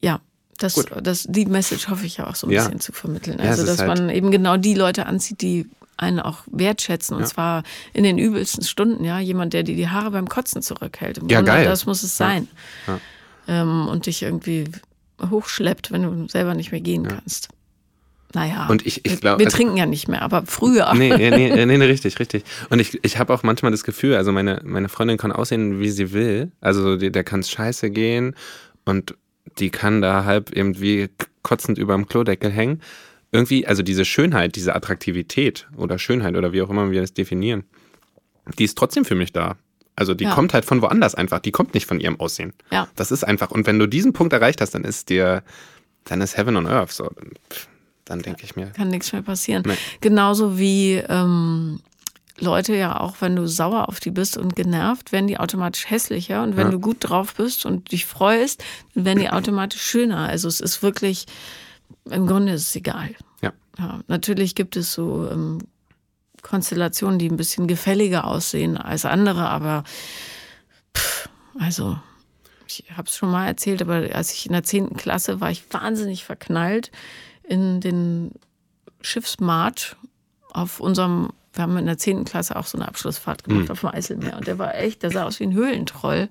[0.00, 0.20] Ja,
[0.62, 0.90] das, Gut.
[1.02, 2.64] das, die Message hoffe ich ja auch so ein Ja.
[2.64, 3.38] bisschen zu vermitteln.
[3.38, 7.16] Ja, Also, ist dass halt- man eben genau die Leute anzieht, die einen auch wertschätzen.
[7.16, 7.28] Und Ja.
[7.28, 9.18] zwar in den übelsten Stunden, ja.
[9.20, 11.18] Jemand, der dir die Haare beim Kotzen zurückhält.
[11.18, 11.64] Im Ja, Grunde, geil.
[11.66, 12.26] Das muss es Ja.
[12.26, 12.48] sein.
[12.86, 13.00] Ja.
[13.48, 14.64] Ähm, und dich irgendwie
[15.30, 17.48] hochschleppt, wenn du selber nicht mehr gehen kannst.
[18.34, 20.92] Naja, Und ich- ich wir- glaub, wir also- trinken ja nicht mehr, aber früher.
[20.94, 22.44] Nee, nee, nee, nee, nee richtig, richtig.
[22.70, 25.90] Und ich, ich habe auch manchmal das Gefühl, also meine, meine Freundin kann aussehen, wie
[25.90, 26.50] sie will.
[26.62, 28.34] Also die, der kann es scheiße gehen
[28.86, 29.14] und
[29.58, 31.08] die kann da halb irgendwie
[31.42, 32.80] kotzend über dem Klodeckel hängen.
[33.32, 37.64] Irgendwie, also diese Schönheit, diese Attraktivität oder Schönheit oder wie auch immer wir das definieren,
[38.58, 39.56] die ist trotzdem für mich da.
[39.96, 40.34] Also die Ja.
[40.34, 41.38] kommt halt von woanders einfach.
[41.38, 42.52] Die kommt nicht von ihrem Aussehen.
[42.70, 42.88] Ja.
[42.96, 43.50] Das ist einfach.
[43.50, 45.42] Und wenn du diesen Punkt erreicht hast, dann ist dir,
[46.04, 46.92] dann ist Heaven on Earth.
[46.92, 47.10] So,
[48.04, 48.66] dann, denke ich mir.
[48.68, 49.62] kann nichts mehr passieren.
[49.66, 49.76] Nee.
[50.00, 51.80] Genauso wie ähm,
[52.38, 56.42] Leute ja auch, wenn du sauer auf die bist und genervt, werden die automatisch hässlicher.
[56.42, 56.70] Und wenn Ja.
[56.72, 58.64] du gut drauf bist und dich freust,
[58.94, 60.28] dann werden die automatisch schöner.
[60.28, 61.26] Also es ist wirklich,
[62.10, 63.10] im Grunde ist es egal.
[63.42, 63.52] Ja.
[63.78, 65.58] Ja, natürlich gibt es so ähm,
[66.42, 69.84] Konstellationen, die ein bisschen gefälliger aussehen als andere, aber
[70.96, 71.28] pff,
[71.58, 71.98] also
[72.66, 74.96] ich habe es schon mal erzählt, aber als ich in der 10.
[74.96, 76.90] Klasse war, ich wahnsinnig verknallt
[77.44, 78.32] in den
[79.02, 79.96] Schiffsmarkt
[80.52, 82.24] auf unserem, wir haben in der 10.
[82.24, 85.24] Klasse auch so eine Abschlussfahrt gemacht auf dem Eiselmeer und der war echt, der sah
[85.24, 86.28] aus wie ein Höhlentroll.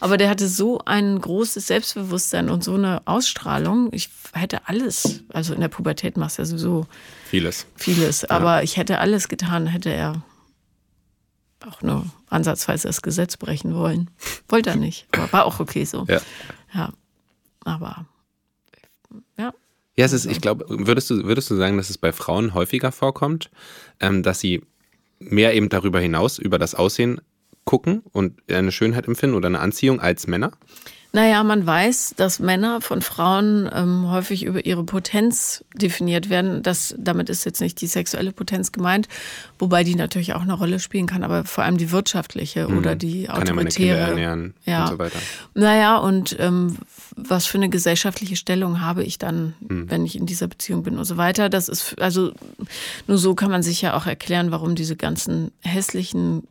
[0.00, 3.88] Aber der hatte so ein großes Selbstbewusstsein und so eine Ausstrahlung.
[3.92, 6.86] Ich hätte alles, also in der Pubertät machst du ja sowieso
[7.26, 7.66] Vieles.
[7.76, 10.22] vieles, aber ich hätte alles getan, hätte er
[11.64, 14.10] auch nur ansatzweise das Gesetz brechen wollen.
[14.48, 16.06] Wollte er nicht, aber war auch okay so.
[16.08, 16.20] Ja.
[16.74, 16.92] Ja,
[17.64, 18.06] aber
[19.38, 19.52] ja.
[19.98, 22.92] Ja, es ist, ich glaube, würdest du, würdest du sagen, dass es bei Frauen häufiger
[22.92, 23.50] vorkommt,
[24.00, 24.62] ähm, dass sie
[25.18, 27.20] mehr eben darüber hinaus, über das Aussehen
[27.64, 30.52] gucken und eine Schönheit empfinden oder eine Anziehung als Männer?
[31.16, 36.62] Naja, man weiß, dass Männer von Frauen ähm, häufig über ihre Potenz definiert werden.
[36.62, 39.08] Das, damit ist jetzt nicht die sexuelle Potenz gemeint,
[39.58, 43.22] wobei die natürlich auch eine Rolle spielen kann, aber vor allem die wirtschaftliche oder die
[43.22, 43.26] Mhm.
[43.28, 44.54] Kann ja meine autoritäre.
[44.66, 44.82] Ja.
[44.84, 45.18] und so weiter.
[45.54, 46.76] Naja, und ähm,
[47.16, 49.90] was für eine gesellschaftliche Stellung habe ich dann, Mhm.
[49.90, 51.48] wenn ich in dieser Beziehung bin und so weiter.
[51.48, 52.32] Das ist, also
[53.06, 56.42] nur so kann man sich ja auch erklären, warum diese ganzen hässlichen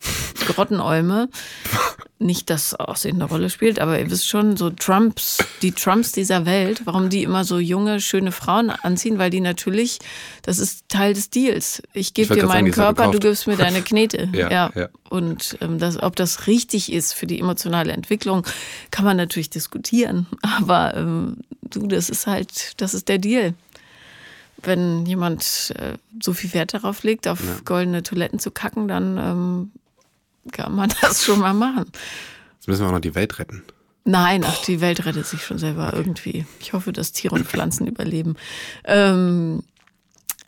[0.48, 1.30] Grottenäume
[2.18, 6.46] nicht das Aussehen eine Rolle spielt, aber ihr wisst schon, so Trumps, die Trumps dieser
[6.46, 10.00] Welt, warum die immer so junge, schöne Frauen anziehen, weil die natürlich,
[10.42, 11.82] das ist Teil des Deals.
[11.94, 14.30] Ich gebe dir meinen sagen, Körper, du gibst mir deine Knete.
[14.34, 14.72] ja, ja.
[14.76, 14.90] ja.
[15.10, 18.46] Und ähm, das, ob das richtig ist für die emotionale Entwicklung,
[18.92, 20.28] kann man natürlich diskutieren.
[20.42, 23.54] Aber ähm, du, das ist halt, das ist der Deal
[24.64, 27.58] wenn jemand äh, so viel Wert darauf legt, auf ja.
[27.66, 29.72] goldene Toiletten zu kacken, dann ähm,
[30.52, 31.92] kann man das schon mal machen.
[32.56, 33.64] Jetzt müssen wir auch noch die Welt retten.
[34.06, 36.46] Nein, ach, die Welt rettet sich schon selber irgendwie.
[36.60, 38.36] Ich hoffe, dass Tiere und Pflanzen überleben.
[38.84, 39.64] Ähm,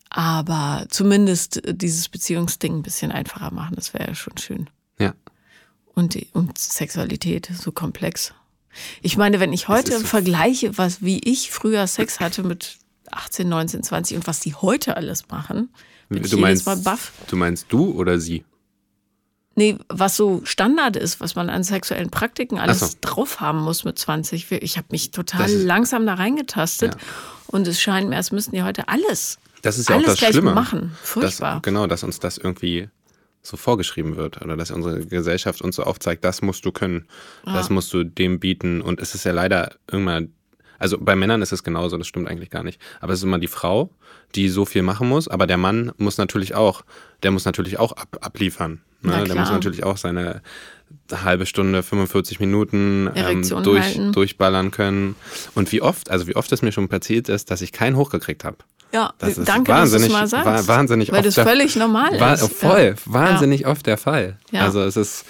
[0.09, 4.69] aber zumindest dieses Beziehungsding ein bisschen einfacher machen, das wäre ja schon schön.
[4.99, 5.13] Ja.
[5.95, 8.33] Und, die, und Sexualität so komplex.
[9.01, 12.77] Ich meine, wenn ich heute so vergleiche, was, wie ich früher Sex hatte mit
[13.11, 15.69] 18, 19, 20 und was die heute alles machen,
[16.09, 17.11] bin du meinst, Mal baff.
[17.27, 18.45] Du meinst du oder sie?
[19.57, 22.87] Nee, was so Standard ist, was man an sexuellen Praktiken alles so.
[23.01, 24.51] drauf haben muss mit 20.
[24.51, 26.99] Ich habe mich total langsam da reingetastet ja.
[27.47, 30.29] und es scheint mir, als müssten die heute alles, das ist ja alles auch das
[30.29, 30.53] Schlimme.
[30.53, 30.95] machen.
[31.01, 31.55] Furchtbar.
[31.55, 32.89] Das, genau, dass uns das irgendwie
[33.41, 37.07] so vorgeschrieben wird oder dass unsere Gesellschaft uns so aufzeigt, das musst du können,
[37.47, 37.53] ja.
[37.53, 40.33] das musst du dem bieten und es ist ja leider irgendwann,
[40.79, 43.39] also bei Männern ist es genauso, das stimmt eigentlich gar nicht, aber es ist immer
[43.39, 43.89] die Frau,
[44.35, 46.83] die so viel machen muss, aber der Mann muss natürlich auch,
[47.23, 48.81] der muss natürlich auch ab, abliefern.
[49.01, 49.23] Ne?
[49.25, 50.41] Der muss natürlich auch seine
[51.11, 55.15] halbe Stunde, 45 Minuten ähm, durch, durchballern können.
[55.55, 58.43] Und wie oft, also wie oft es mir schon passiert ist, dass ich keinen hochgekriegt
[58.43, 58.57] habe.
[58.93, 60.67] Ja, das ist danke, wahnsinnig, dass du mal sagst.
[60.67, 62.53] Wahnsinnig weil das völlig normal war, ist.
[62.53, 63.13] Voll, ja.
[63.13, 63.67] wahnsinnig ja.
[63.67, 64.37] oft der Fall.
[64.51, 64.61] Ja.
[64.61, 65.25] Also es ist,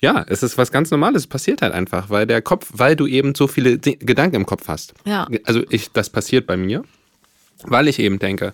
[0.00, 3.06] ja, es ist was ganz Normales, es passiert halt einfach, weil der Kopf, weil du
[3.06, 4.94] eben so viele Gedanken im Kopf hast.
[5.04, 5.26] Ja.
[5.44, 6.84] Also ich, das passiert bei mir,
[7.62, 8.52] weil ich eben denke,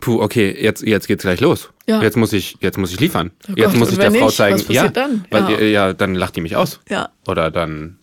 [0.00, 1.70] puh, okay, jetzt, jetzt geht's gleich los.
[1.86, 2.02] Ja.
[2.02, 3.32] Jetzt muss ich, jetzt muss ich liefern.
[3.48, 5.24] Oh jetzt muss ich der Frau zeigen, ja, dann?
[5.30, 5.60] Weil, ja.
[5.60, 6.80] ja, dann lacht die mich aus.
[6.88, 7.10] Ja.
[7.26, 7.98] Oder dann,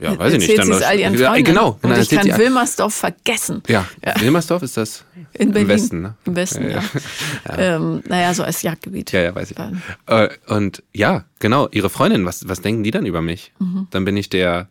[0.00, 0.58] ja, weiß ich nicht.
[0.58, 1.78] Dann es all ihren ja, genau.
[1.82, 3.62] Und ich kann Wilmersdorf vergessen.
[3.66, 3.86] Ja.
[4.04, 4.20] ja.
[4.20, 5.62] Wilmersdorf ist das In Berlin.
[5.62, 6.14] im Westen, ne?
[6.24, 6.78] Im Westen, ja.
[6.78, 7.58] ja.
[7.58, 9.12] Ähm, naja, so als Jagdgebiet.
[9.12, 9.58] Ja, ja, weiß ich.
[10.06, 13.52] Äh, und ja, genau, ihre Freundin, was, was denken die dann über mich?
[13.58, 13.88] Mhm.
[13.90, 14.68] Dann bin ich der,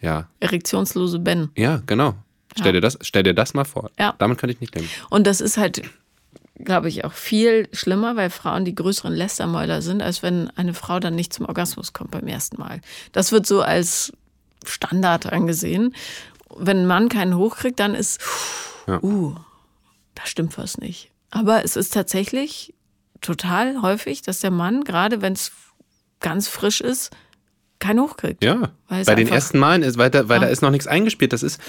[0.00, 0.28] ja.
[0.40, 1.50] Erektionslose Ben.
[1.56, 2.14] Ja, genau.
[2.58, 3.90] Stell, dir das, stell dir das mal vor.
[3.98, 4.14] Ja.
[4.18, 4.88] Damit könnte ich nicht leben.
[5.10, 5.82] Und das ist halt,
[6.58, 10.98] glaube ich, auch viel schlimmer, weil Frauen die größeren Lästermäuler sind, als wenn eine Frau
[11.00, 12.80] dann nicht zum Orgasmus kommt beim ersten Mal.
[13.12, 14.12] Das wird so als
[14.68, 15.94] Standard angesehen.
[16.56, 18.20] Wenn ein Mann keinen hochkriegt, dann ist,
[18.86, 19.02] ja.
[19.02, 19.34] uh,
[20.14, 21.10] da stimmt was nicht.
[21.30, 22.74] Aber es ist tatsächlich
[23.20, 25.52] total häufig, dass der Mann, gerade wenn es
[26.20, 27.10] ganz frisch ist,
[27.78, 28.42] keinen hochkriegt.
[28.42, 30.46] Ja, bei den ersten Malen ist, weil, da, weil ja.
[30.46, 31.32] da ist noch nichts eingespielt.
[31.32, 31.60] Das ist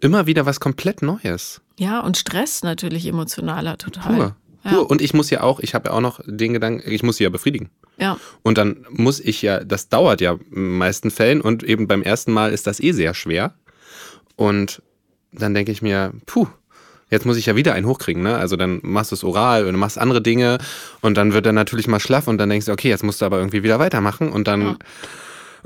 [0.00, 1.60] immer wieder was komplett Neues.
[1.78, 4.14] Ja, und Stress natürlich emotionaler total.
[4.14, 4.36] Pur.
[4.70, 4.78] Ja.
[4.78, 7.24] Und ich muss ja auch, ich habe ja auch noch den Gedanken, ich muss sie
[7.24, 7.70] ja befriedigen.
[7.98, 8.18] Ja.
[8.42, 12.02] Und dann muss ich ja, das dauert ja in den meisten Fällen und eben beim
[12.02, 13.54] ersten Mal ist das eh sehr schwer.
[14.36, 14.82] Und
[15.32, 16.46] dann denke ich mir, puh,
[17.10, 18.36] jetzt muss ich ja wieder einen hochkriegen, ne?
[18.36, 20.58] Also dann machst du es oral oder machst andere Dinge
[21.00, 23.24] und dann wird er natürlich mal schlaff und dann denkst du, okay, jetzt musst du
[23.24, 24.76] aber irgendwie wieder weitermachen und dann ja.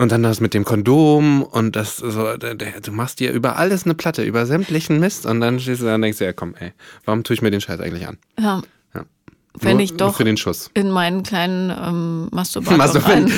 [0.00, 3.94] Und dann das mit dem Kondom und das so, du machst dir über alles eine
[3.94, 6.72] Platte, über sämtlichen Mist und dann stehst du da und denkst dir, ja komm, ey,
[7.04, 8.16] warum tue ich mir den Scheiß eigentlich an?
[8.38, 8.62] Ja.
[8.94, 9.04] Ja.
[9.54, 10.70] Wenn ich doch für den Schuss.
[10.74, 13.32] in meinen kleinen ähm, Masturbator Masturbieren.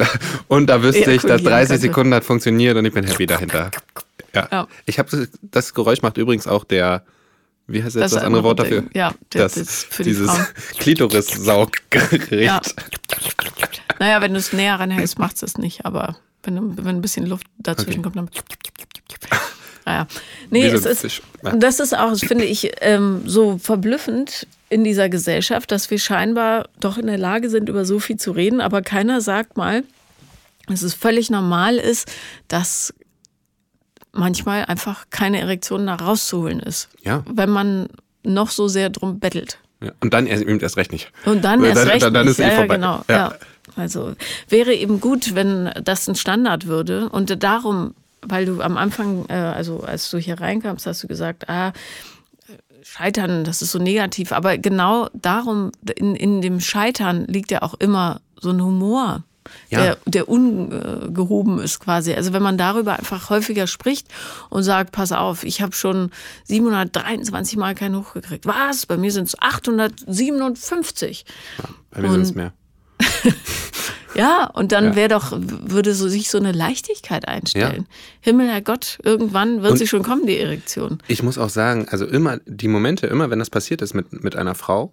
[0.48, 3.70] Und da wüsste ich, dass 30 Sekunden hat funktioniert und ich bin happy dahinter.
[4.34, 4.48] Ja.
[4.50, 4.68] ja.
[4.86, 7.04] Ich habe das Geräusch macht übrigens auch der
[7.68, 8.84] wie heißt jetzt das, das andere Wort dafür?
[8.94, 10.30] Ja, das, das für die dieses
[10.78, 12.30] Klitoris-Sauggerät.
[12.30, 12.62] Ja.
[13.98, 17.46] Naja, wenn du es näher ranhältst, macht es nicht, aber wenn, wenn ein bisschen Luft
[17.58, 18.02] dazwischen okay.
[18.02, 18.30] kommt, dann.
[19.84, 20.06] Naja.
[20.50, 25.70] Nee, es ist, das ist auch, das finde ich, ähm, so verblüffend in dieser Gesellschaft,
[25.72, 29.20] dass wir scheinbar doch in der Lage sind, über so viel zu reden, aber keiner
[29.20, 29.84] sagt mal,
[30.66, 32.10] dass es völlig normal ist,
[32.48, 32.92] dass
[34.12, 36.88] manchmal einfach keine Erektion da rauszuholen ist.
[37.02, 37.24] Ja.
[37.30, 37.88] Wenn man
[38.22, 39.58] noch so sehr drum bettelt.
[39.80, 39.92] Ja.
[40.00, 41.10] Und dann erst, erst recht nicht.
[41.24, 42.38] Und dann erst dann, recht dann, dann nicht.
[42.38, 42.74] ist eh vorbei.
[42.74, 43.04] Ja, genau.
[43.08, 43.16] Ja.
[43.16, 43.34] ja.
[43.76, 44.14] Also
[44.48, 47.08] wäre eben gut, wenn das ein Standard würde.
[47.08, 51.48] Und darum, weil du am Anfang, äh, also als du hier reinkamst, hast du gesagt,
[51.48, 51.72] ah,
[52.90, 54.32] Scheitern, das ist so negativ.
[54.32, 59.24] Aber genau darum, in, in dem Scheitern liegt ja auch immer so ein Humor
[59.70, 59.80] ja.
[59.80, 62.12] der, der ungehoben ist quasi.
[62.14, 64.08] Also wenn man darüber einfach häufiger spricht
[64.50, 66.10] und sagt, pass auf, ich habe schon
[66.44, 68.46] 723 Mal keinen hochgekriegt.
[68.46, 68.86] Was?
[68.86, 71.24] Bei mir sind es 857.
[71.58, 72.52] Ja, bei mir sind es mehr.
[74.18, 74.96] ja, und dann ja.
[74.96, 77.86] wäre doch, würde so sich so eine Leichtigkeit einstellen.
[77.88, 77.96] Ja.
[78.20, 80.98] Himmel, Herr Gott, irgendwann wird und sie schon kommen, die Erektion.
[81.06, 84.36] Ich muss auch sagen, also immer, die Momente, immer wenn das passiert ist mit, mit
[84.36, 84.92] einer Frau,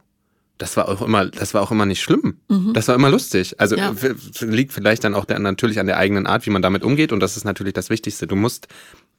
[0.58, 2.38] das war auch immer, das war auch immer nicht schlimm.
[2.48, 2.74] Mhm.
[2.74, 3.60] Das war immer lustig.
[3.60, 3.94] Also ja.
[4.40, 7.12] liegt vielleicht dann auch der, natürlich an der eigenen Art, wie man damit umgeht.
[7.12, 8.26] Und das ist natürlich das Wichtigste.
[8.26, 8.68] Du musst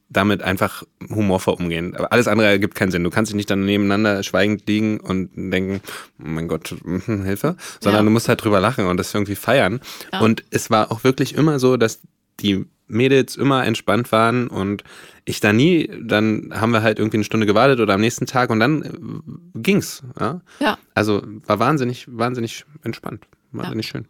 [0.08, 1.96] damit einfach humorvoll umgehen.
[1.96, 3.04] Aber alles andere ergibt keinen Sinn.
[3.04, 5.80] Du kannst dich nicht dann nebeneinander schweigend liegen und denken,
[6.20, 6.68] oh mein Gott,
[7.06, 8.04] Hilfe, sondern ja.
[8.04, 9.80] du musst halt drüber lachen und das irgendwie feiern.
[10.12, 10.20] Ja.
[10.20, 12.00] Und es war auch wirklich immer so, dass
[12.40, 14.84] die Mädels immer entspannt waren und
[15.24, 18.50] ich da nie, dann haben wir halt irgendwie eine Stunde gewartet oder am nächsten Tag
[18.50, 20.04] und dann äh, ging's.
[20.20, 20.40] Ja.
[20.60, 20.78] ja.
[20.94, 23.26] Also war wahnsinnig, wahnsinnig entspannt.
[23.50, 24.06] Wahnsinnig schön.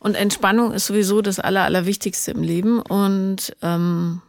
[0.00, 4.20] Und Entspannung ist sowieso das Aller, Allerwichtigste im Leben und ähm,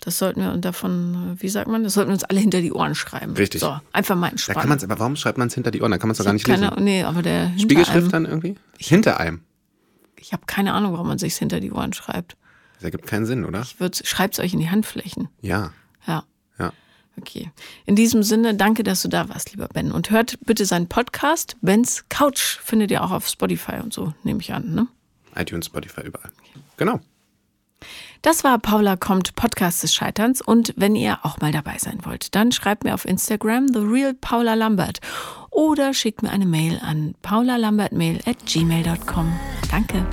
[0.00, 2.94] das sollten wir davon, wie sagt man, das sollten wir uns alle hinter die Ohren
[2.94, 3.34] schreiben.
[3.34, 3.60] Richtig.
[3.60, 4.56] So, einfach mal entspannen.
[4.56, 5.90] Da kann man's, aber warum schreibt man es hinter die Ohren?
[5.90, 6.84] Da kann man es doch gar nicht keine, lesen.
[6.84, 8.56] Nee, aber der Spiegelschrift dann irgendwie?
[8.78, 9.42] Ich, hinter einem.
[10.18, 12.36] Ich habe keine Ahnung, warum man sich hinter die Ohren schreibt.
[12.74, 13.60] Das ergibt keinen Sinn, oder?
[13.62, 13.76] Ich
[14.08, 15.28] schreibt es euch in die Handflächen.
[15.42, 15.72] Ja.
[16.06, 16.24] Ja.
[16.58, 16.72] Ja.
[17.18, 17.50] Okay.
[17.84, 19.92] In diesem Sinne, danke, dass du da warst, lieber Ben.
[19.92, 21.56] Und hört bitte seinen Podcast.
[21.60, 24.86] Bens Couch findet ihr auch auf Spotify und so, nehme ich an, ne?
[25.36, 26.30] iTunes, Spotify, überall.
[26.76, 27.00] Genau.
[28.22, 30.42] Das war Paula kommt, Podcast des Scheiterns.
[30.42, 34.14] Und wenn ihr auch mal dabei sein wollt, dann schreibt mir auf Instagram The Real
[34.14, 35.00] Paula Lambert
[35.50, 39.32] oder schickt mir eine Mail an paulalambertmail at gmail.com.
[39.70, 40.06] Danke.